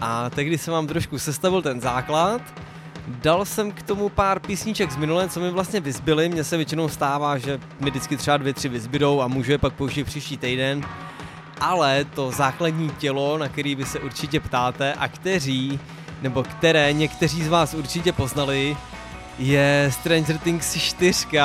a 0.00 0.30
tehdy 0.30 0.58
jsem 0.58 0.72
vám 0.72 0.86
trošku 0.86 1.18
sestavil 1.18 1.62
ten 1.62 1.80
základ. 1.80 2.42
Dal 3.06 3.44
jsem 3.44 3.72
k 3.72 3.82
tomu 3.82 4.08
pár 4.08 4.40
písniček 4.40 4.90
z 4.90 4.96
minulé, 4.96 5.28
co 5.28 5.40
mi 5.40 5.50
vlastně 5.50 5.80
vyzbyly. 5.80 6.28
Mně 6.28 6.44
se 6.44 6.56
většinou 6.56 6.88
stává, 6.88 7.38
že 7.38 7.60
mi 7.80 7.90
vždycky 7.90 8.16
třeba 8.16 8.36
dvě, 8.36 8.54
tři 8.54 8.68
vyzbydou 8.68 9.20
a 9.20 9.28
můžu 9.28 9.52
je 9.52 9.58
pak 9.58 9.72
použít 9.72 10.04
příští 10.04 10.36
týden. 10.36 10.84
Ale 11.60 12.04
to 12.04 12.30
základní 12.30 12.90
tělo, 12.90 13.38
na 13.38 13.48
který 13.48 13.74
vy 13.74 13.84
se 13.84 14.00
určitě 14.00 14.40
ptáte 14.40 14.94
a 14.94 15.08
kteří, 15.08 15.80
nebo 16.22 16.42
které 16.42 16.92
někteří 16.92 17.44
z 17.44 17.48
vás 17.48 17.74
určitě 17.74 18.12
poznali, 18.12 18.76
je 19.38 19.90
Stranger 19.92 20.38
Things 20.38 20.74
4. 20.74 21.26
Uh, 21.26 21.42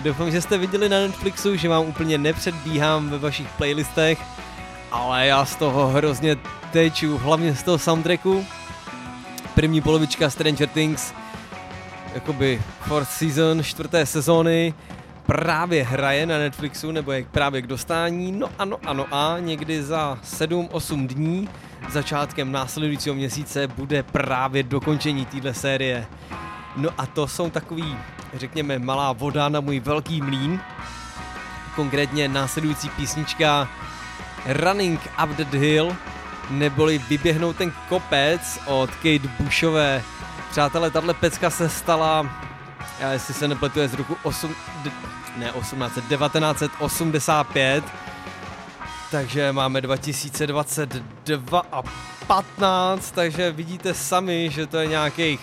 doufám, 0.00 0.30
že 0.30 0.40
jste 0.40 0.58
viděli 0.58 0.88
na 0.88 1.00
Netflixu, 1.00 1.56
že 1.56 1.68
vám 1.68 1.86
úplně 1.86 2.18
nepředbíhám 2.18 3.10
ve 3.10 3.18
vašich 3.18 3.48
playlistech, 3.48 4.18
ale 4.90 5.26
já 5.26 5.44
z 5.44 5.56
toho 5.56 5.86
hrozně 5.86 6.36
teču, 6.72 7.18
hlavně 7.18 7.54
z 7.54 7.62
toho 7.62 7.78
soundtracku. 7.78 8.46
První 9.60 9.80
polovička 9.80 10.30
Stranger 10.30 10.68
Things, 10.68 11.14
jakoby 12.14 12.62
fourth 12.80 13.08
season, 13.08 13.62
čtvrté 13.62 14.06
sezóny, 14.06 14.74
právě 15.26 15.84
hraje 15.84 16.26
na 16.26 16.38
Netflixu, 16.38 16.90
nebo 16.90 17.12
je 17.12 17.24
právě 17.24 17.62
k 17.62 17.66
dostání, 17.66 18.32
no 18.32 18.48
ano, 18.58 18.76
ano 18.86 19.06
a 19.10 19.36
někdy 19.40 19.82
za 19.82 20.18
7-8 20.24 21.06
dní, 21.06 21.48
začátkem 21.88 22.52
následujícího 22.52 23.14
měsíce, 23.14 23.66
bude 23.68 24.02
právě 24.02 24.62
dokončení 24.62 25.26
téhle 25.26 25.54
série. 25.54 26.06
No 26.76 26.90
a 26.98 27.06
to 27.06 27.28
jsou 27.28 27.50
takový, 27.50 27.96
řekněme, 28.34 28.78
malá 28.78 29.12
voda 29.12 29.48
na 29.48 29.60
můj 29.60 29.80
velký 29.80 30.22
mlín. 30.22 30.60
Konkrétně 31.76 32.28
následující 32.28 32.88
písnička 32.88 33.68
Running 34.46 35.00
Up 35.24 35.36
That 35.36 35.54
Hill, 35.54 35.96
neboli 36.50 36.98
Vyběhnout 36.98 37.56
ten 37.56 37.72
kopec 37.88 38.58
od 38.66 38.90
Kate 38.90 39.28
Bushové. 39.40 40.02
Přátelé, 40.50 40.90
tahle 40.90 41.14
pecka 41.14 41.50
se 41.50 41.68
stala, 41.68 42.26
já 43.00 43.12
jestli 43.12 43.34
se 43.34 43.48
nepletu, 43.48 43.80
je 43.80 43.88
z 43.88 43.94
roku 43.94 44.16
8, 44.22 44.54
d- 44.82 44.90
ne 45.36 45.52
18, 45.52 45.92
1985, 45.94 47.84
takže 49.10 49.52
máme 49.52 49.80
2022 49.80 51.62
a 51.72 51.82
15, 52.26 53.10
takže 53.10 53.50
vidíte 53.52 53.94
sami, 53.94 54.50
že 54.50 54.66
to 54.66 54.78
je 54.78 54.86
nějakých 54.86 55.40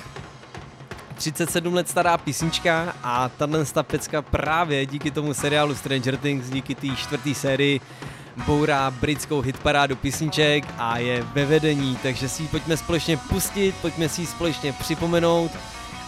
37 1.16 1.74
let 1.74 1.90
stará 1.90 2.18
písnička 2.18 2.94
a 3.04 3.30
tahle 3.30 3.66
ta 3.66 3.84
pecka 3.84 4.22
právě 4.22 4.86
díky 4.86 5.12
tomu 5.12 5.34
seriálu 5.34 5.76
Stranger 5.76 6.18
Things, 6.18 6.50
díky 6.50 6.76
té 6.76 6.88
čtvrté 6.96 7.34
sérii 7.34 7.82
bourá 8.46 8.92
britskou 8.92 9.42
hitparádu 9.42 9.96
písniček 9.96 10.66
a 10.78 10.98
je 10.98 11.24
ve 11.24 11.46
vedení, 11.46 11.98
takže 12.04 12.30
si 12.30 12.44
ji 12.44 12.48
pojďme 12.48 12.78
společně 12.78 13.18
pustit, 13.18 13.76
pojďme 13.82 14.10
si 14.10 14.22
ji 14.22 14.28
společně 14.28 14.74
připomenout 14.74 15.52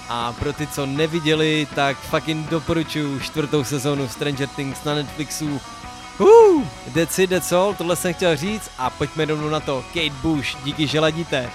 a 0.09 0.33
pro 0.33 0.53
ty, 0.53 0.67
co 0.67 0.85
neviděli, 0.85 1.67
tak 1.75 1.97
fucking 1.97 2.49
doporučuji 2.49 3.19
čtvrtou 3.19 3.63
sezónu 3.63 4.07
Stranger 4.07 4.47
Things 4.47 4.83
na 4.83 4.95
Netflixu. 4.95 5.61
Uh, 6.19 6.63
that's 7.29 7.51
all, 7.51 7.73
tohle 7.73 7.95
jsem 7.95 8.13
chtěl 8.13 8.35
říct 8.35 8.71
a 8.77 8.89
pojďme 8.89 9.25
rovnou 9.25 9.49
na 9.49 9.59
to. 9.59 9.83
Kate 9.93 10.21
Bush, 10.21 10.63
díky, 10.63 10.87
že 10.87 10.99
ladíte. 10.99 11.49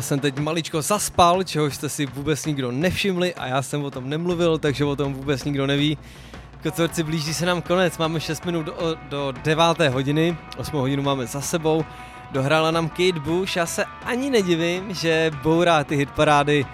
Jsem 0.00 0.20
teď 0.20 0.38
maličko 0.38 0.82
zaspal, 0.82 1.42
čehož 1.42 1.74
jste 1.74 1.88
si 1.88 2.06
vůbec 2.06 2.46
nikdo 2.46 2.72
nevšimli 2.72 3.34
a 3.34 3.46
já 3.46 3.62
jsem 3.62 3.84
o 3.84 3.90
tom 3.90 4.08
nemluvil, 4.08 4.58
takže 4.58 4.84
o 4.84 4.96
tom 4.96 5.14
vůbec 5.14 5.44
nikdo 5.44 5.66
neví. 5.66 5.98
Kocorci, 6.62 7.02
blíží 7.02 7.34
se 7.34 7.46
nám 7.46 7.62
konec, 7.62 7.98
máme 7.98 8.20
6 8.20 8.46
minut 8.46 8.62
do, 8.62 8.96
do 9.08 9.32
9. 9.44 9.64
hodiny, 9.92 10.36
8 10.56 10.76
hodinu 10.80 11.02
máme 11.02 11.26
za 11.26 11.40
sebou. 11.40 11.84
Dohrála 12.30 12.70
nám 12.70 12.88
Kate 12.88 13.20
Bush, 13.20 13.56
já 13.56 13.66
se 13.66 13.84
ani 14.04 14.30
nedivím, 14.30 14.94
že 14.94 15.30
bourá 15.42 15.84
ty 15.84 15.96
hitparády. 15.96 16.66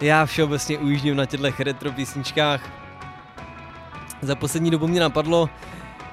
Já 0.00 0.26
všeobecně 0.26 0.78
ujíždím 0.78 1.16
na 1.16 1.26
těchto 1.26 1.48
retro 1.58 1.92
písničkách. 1.92 2.70
Za 4.22 4.34
poslední 4.34 4.70
dobu 4.70 4.86
mě 4.86 5.00
napadlo, 5.00 5.48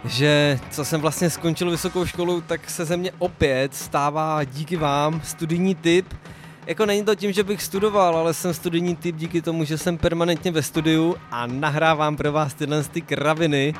že 0.06 0.60
co 0.70 0.86
jsem 0.86 1.02
vlastně 1.02 1.30
skončil 1.30 1.72
vysokou 1.72 2.06
školu, 2.06 2.42
tak 2.42 2.70
se 2.70 2.86
ze 2.86 2.98
mě 2.98 3.12
opět 3.20 3.76
stává 3.76 4.44
díky 4.44 4.76
vám 4.78 5.22
studijní 5.24 5.76
typ. 5.76 6.14
Jako 6.70 6.86
není 6.86 7.06
to 7.06 7.16
tím, 7.16 7.32
že 7.32 7.44
bych 7.44 7.64
studoval, 7.64 8.18
ale 8.18 8.34
jsem 8.34 8.54
studijní 8.54 8.96
typ 8.96 9.16
díky 9.16 9.42
tomu, 9.42 9.64
že 9.64 9.78
jsem 9.78 9.98
permanentně 9.98 10.52
ve 10.52 10.64
studiu 10.64 11.16
a 11.32 11.48
nahrávám 11.48 12.18
pro 12.18 12.32
vás 12.32 12.54
tyhle 12.54 12.84
ty 12.84 13.02
kraviny. 13.02 13.74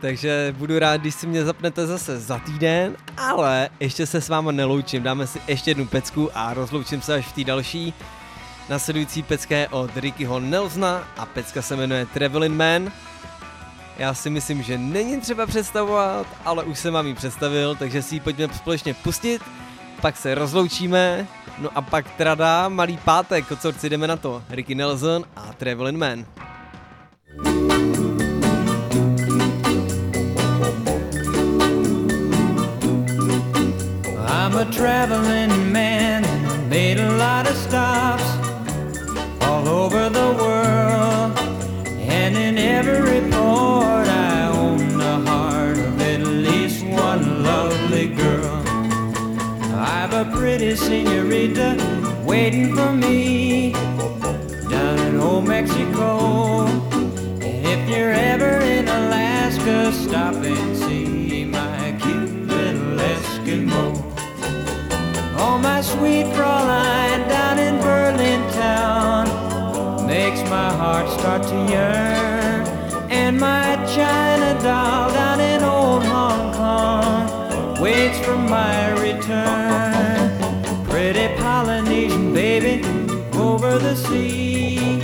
Takže 0.00 0.54
budu 0.58 0.78
rád, 0.78 0.96
když 0.96 1.14
si 1.14 1.26
mě 1.26 1.44
zapnete 1.44 1.86
zase 1.86 2.20
za 2.20 2.38
týden, 2.38 2.96
ale 3.16 3.68
ještě 3.80 4.06
se 4.06 4.20
s 4.20 4.28
váma 4.28 4.52
neloučím, 4.52 5.02
dáme 5.02 5.26
si 5.26 5.40
ještě 5.48 5.70
jednu 5.70 5.86
pecku 5.86 6.30
a 6.34 6.54
rozloučím 6.54 7.02
se 7.02 7.14
až 7.14 7.26
v 7.26 7.32
té 7.32 7.44
další. 7.44 7.94
Nasledující 8.68 9.22
pecka 9.22 9.56
je 9.56 9.68
od 9.68 9.96
Rickyho 9.96 10.40
Nelsona 10.40 11.08
a 11.16 11.26
pecka 11.26 11.62
se 11.62 11.76
jmenuje 11.76 12.06
Traveling 12.06 12.56
Man. 12.56 12.92
Já 13.98 14.14
si 14.14 14.30
myslím, 14.30 14.62
že 14.62 14.78
není 14.78 15.20
třeba 15.20 15.46
představovat, 15.46 16.26
ale 16.44 16.64
už 16.64 16.78
jsem 16.78 16.94
vám 16.94 17.06
ji 17.06 17.14
představil, 17.14 17.74
takže 17.74 18.02
si 18.02 18.14
ji 18.14 18.20
pojďme 18.20 18.48
společně 18.48 18.94
pustit, 18.94 19.42
pak 20.00 20.16
se 20.16 20.34
rozloučíme, 20.34 21.26
no 21.58 21.70
a 21.74 21.82
pak 21.82 22.10
trada, 22.10 22.68
malý 22.68 22.96
pátek, 22.96 23.46
kocorci, 23.46 23.90
jdeme 23.90 24.06
na 24.06 24.16
to. 24.16 24.42
Ricky 24.50 24.74
Nelson 24.74 25.24
a 25.36 25.52
Traveling 25.52 25.98
Man. 25.98 26.24
I'm 34.48 34.56
a 34.56 34.64
traveling 34.64 35.72
man, 35.72 36.24
made 36.68 36.98
a 37.00 37.12
lot 37.16 37.50
of 37.50 37.56
stops 37.56 38.24
all 39.40 39.68
over 39.68 40.08
the 40.08 40.32
world. 40.38 41.38
And 42.10 42.36
in 42.36 42.58
every 42.58 43.37
a 50.18 50.24
pretty 50.32 50.74
senorita 50.74 51.76
waiting 52.24 52.74
for 52.74 52.92
me 52.92 53.70
down 54.68 54.98
in 54.98 55.16
old 55.20 55.46
Mexico. 55.46 56.66
And 56.66 57.64
if 57.74 57.88
you're 57.88 58.10
ever 58.10 58.58
in 58.58 58.88
Alaska, 58.88 59.92
stop 59.92 60.34
and 60.34 60.76
see 60.76 61.44
my 61.44 61.96
cute 62.00 62.48
little 62.48 62.96
Eskimo. 62.98 63.94
Oh, 65.38 65.56
my 65.62 65.80
sweet 65.82 66.26
Fraulein 66.34 67.28
down 67.28 67.60
in 67.60 67.80
Berlin 67.80 68.40
town 68.54 70.04
makes 70.04 70.40
my 70.50 70.72
heart 70.72 71.08
start 71.20 71.42
to 71.44 71.58
yearn. 71.72 72.66
And 73.08 73.38
my 73.38 73.76
China 73.94 74.60
doll 74.64 75.12
down 75.12 75.38
in 75.38 75.57
waits 77.80 78.18
for 78.18 78.36
my 78.36 78.90
return. 79.00 80.84
Pretty 80.88 81.28
Polynesian 81.36 82.32
baby 82.34 82.82
over 83.34 83.78
the 83.78 83.94
sea. 83.94 85.00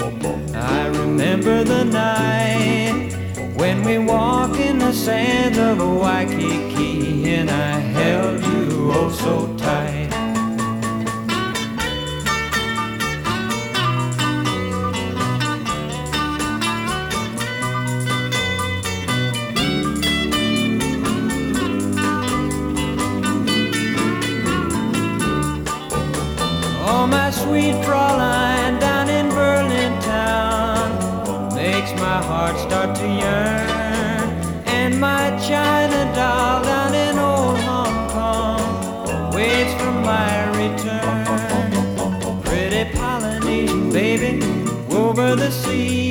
I 0.55 0.87
remember 0.89 1.63
the 1.65 1.85
night 1.85 3.13
when 3.57 3.83
we 3.83 3.99
walked 3.99 4.57
in 4.57 4.79
the 4.79 4.93
sands 4.93 5.59
of 5.59 5.79
Waikiki 5.79 7.33
and 7.35 7.51
I 7.51 7.79
held 7.79 8.43
you 8.43 8.91
oh 8.93 9.11
so 9.11 9.57
tight. 9.57 9.94
Sweet 27.45 27.77
Fraulein 27.85 28.81
down 28.81 29.09
in 29.11 29.29
Berlin 29.29 29.93
town 30.01 30.89
makes 31.55 31.93
my 32.01 32.19
heart 32.29 32.57
start 32.59 32.97
to 32.97 33.07
yearn. 33.23 34.29
And 34.79 34.99
my 34.99 35.25
China 35.49 36.01
doll 36.15 36.63
down 36.65 36.95
in 36.95 37.19
old 37.19 37.59
Hong 37.69 37.99
Kong 38.17 39.35
waits 39.35 39.75
for 39.81 39.93
my 40.11 40.35
return. 40.63 42.41
Pretty 42.45 42.85
Polynesian 42.97 43.93
baby 43.93 44.33
over 44.91 45.37
the 45.37 45.51
sea. 45.51 46.04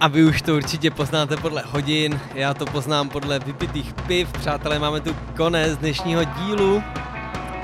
A 0.00 0.08
vy 0.08 0.24
už 0.24 0.42
to 0.42 0.56
určitě 0.56 0.90
poznáte 0.90 1.36
podle 1.36 1.62
hodin, 1.66 2.20
já 2.34 2.54
to 2.54 2.66
poznám 2.66 3.08
podle 3.08 3.38
vypitých 3.38 3.94
piv. 4.06 4.32
Přátelé, 4.32 4.78
máme 4.78 5.00
tu 5.00 5.16
konec 5.36 5.76
dnešního 5.78 6.24
dílu. 6.24 6.82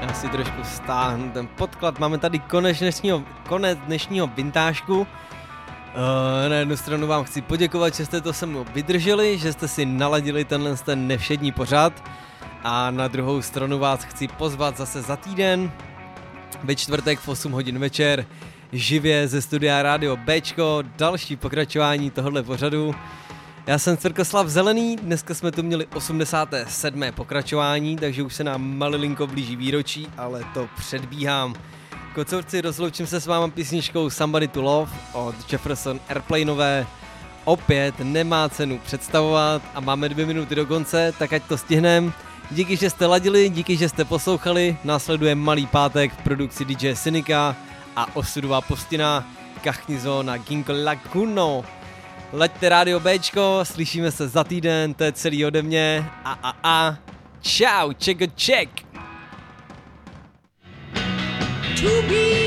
Já 0.01 0.13
si 0.15 0.29
trošku 0.29 0.65
stáhnu 0.65 1.31
ten 1.31 1.47
podklad. 1.47 1.99
Máme 1.99 2.19
tady 2.19 2.39
konec 2.39 2.79
dnešního, 2.79 3.23
konec 3.49 3.79
dnešního 3.87 4.27
vintážku. 4.27 5.01
Uh, 5.01 5.07
na 6.49 6.57
jednu 6.57 6.77
stranu 6.77 7.07
vám 7.07 7.25
chci 7.25 7.43
poděkovat, 7.43 7.95
že 7.95 8.07
jste 8.07 8.21
to 8.21 8.33
se 8.33 8.47
mnou 8.47 8.65
vydrželi, 8.75 9.39
že 9.39 9.53
jste 9.53 9.69
si 9.69 9.87
naladili 9.87 10.45
tenhle 10.45 10.77
ten 10.77 11.07
nevšední 11.07 11.53
pořad. 11.53 12.05
A 12.65 12.91
na 12.91 13.09
druhou 13.09 13.43
stranu 13.43 13.79
vás 13.79 14.05
chci 14.05 14.29
pozvat 14.29 14.77
zase 14.77 15.03
za 15.03 15.17
týden, 15.17 15.73
ve 16.63 16.77
čtvrtek 16.77 17.19
v 17.19 17.29
8 17.29 17.53
hodin 17.53 17.79
večer, 17.79 18.27
živě 18.75 19.29
ze 19.29 19.43
studia 19.43 19.83
Rádio 19.83 20.17
Bčko, 20.17 20.83
další 20.97 21.37
pokračování 21.37 22.11
tohohle 22.11 22.43
pořadu. 22.43 22.95
Já 23.67 23.79
jsem 23.79 23.97
Cvrkoslav 23.97 24.49
Zelený, 24.49 24.97
dneska 24.97 25.35
jsme 25.35 25.53
tu 25.53 25.63
měli 25.63 25.87
87. 25.87 27.03
pokračování, 27.15 27.97
takže 27.97 28.23
už 28.23 28.35
se 28.35 28.45
nám 28.45 28.77
malilinko 28.79 29.27
blíží 29.27 29.57
výročí, 29.57 30.09
ale 30.17 30.45
to 30.55 30.69
předbíhám. 30.77 31.55
Kocourci, 32.15 32.61
rozloučím 32.61 33.07
se 33.07 33.21
s 33.21 33.27
váma 33.27 33.49
písničkou 33.49 34.11
Somebody 34.11 34.49
to 34.49 34.63
Love 34.63 34.93
od 35.13 35.53
Jefferson 35.53 36.01
Airplaneové. 36.09 36.87
Opět 37.45 37.95
nemá 37.99 38.49
cenu 38.49 38.79
představovat 38.79 39.63
a 39.75 39.81
máme 39.81 40.09
dvě 40.09 40.27
minuty 40.27 40.55
do 40.55 40.67
konce, 40.67 41.13
tak 41.19 41.33
ať 41.33 41.43
to 41.43 41.59
stihnem. 41.59 42.13
Díky, 42.51 42.77
že 42.77 42.91
jste 42.91 43.07
ladili, 43.07 43.49
díky, 43.49 43.77
že 43.77 43.89
jste 43.89 44.05
poslouchali. 44.05 44.77
Následuje 44.85 45.35
Malý 45.35 45.67
pátek 45.67 46.13
v 46.13 46.23
produkci 46.23 46.65
DJ 46.65 46.95
Synika 46.95 47.57
a 47.97 48.17
osudová 48.17 48.61
postina 48.61 49.25
Kachnizo 49.63 50.23
na 50.23 50.37
Ginkgo 50.37 50.73
Laguno. 50.85 51.65
Leďte 52.33 52.69
rádio 52.69 53.01
Bčko, 53.01 53.61
slyšíme 53.63 54.11
se 54.11 54.29
za 54.29 54.45
týden, 54.45 54.95
to 54.95 55.05
je 55.05 55.13
celý 55.13 55.47
ode 55.47 55.63
mě. 55.63 56.11
A 56.25 56.39
a 56.43 56.55
a. 56.63 56.97
Čau, 57.41 57.93
check 58.05 58.23
a 58.23 58.27
check. 58.37 58.71
To 61.81 62.03
be 62.09 62.44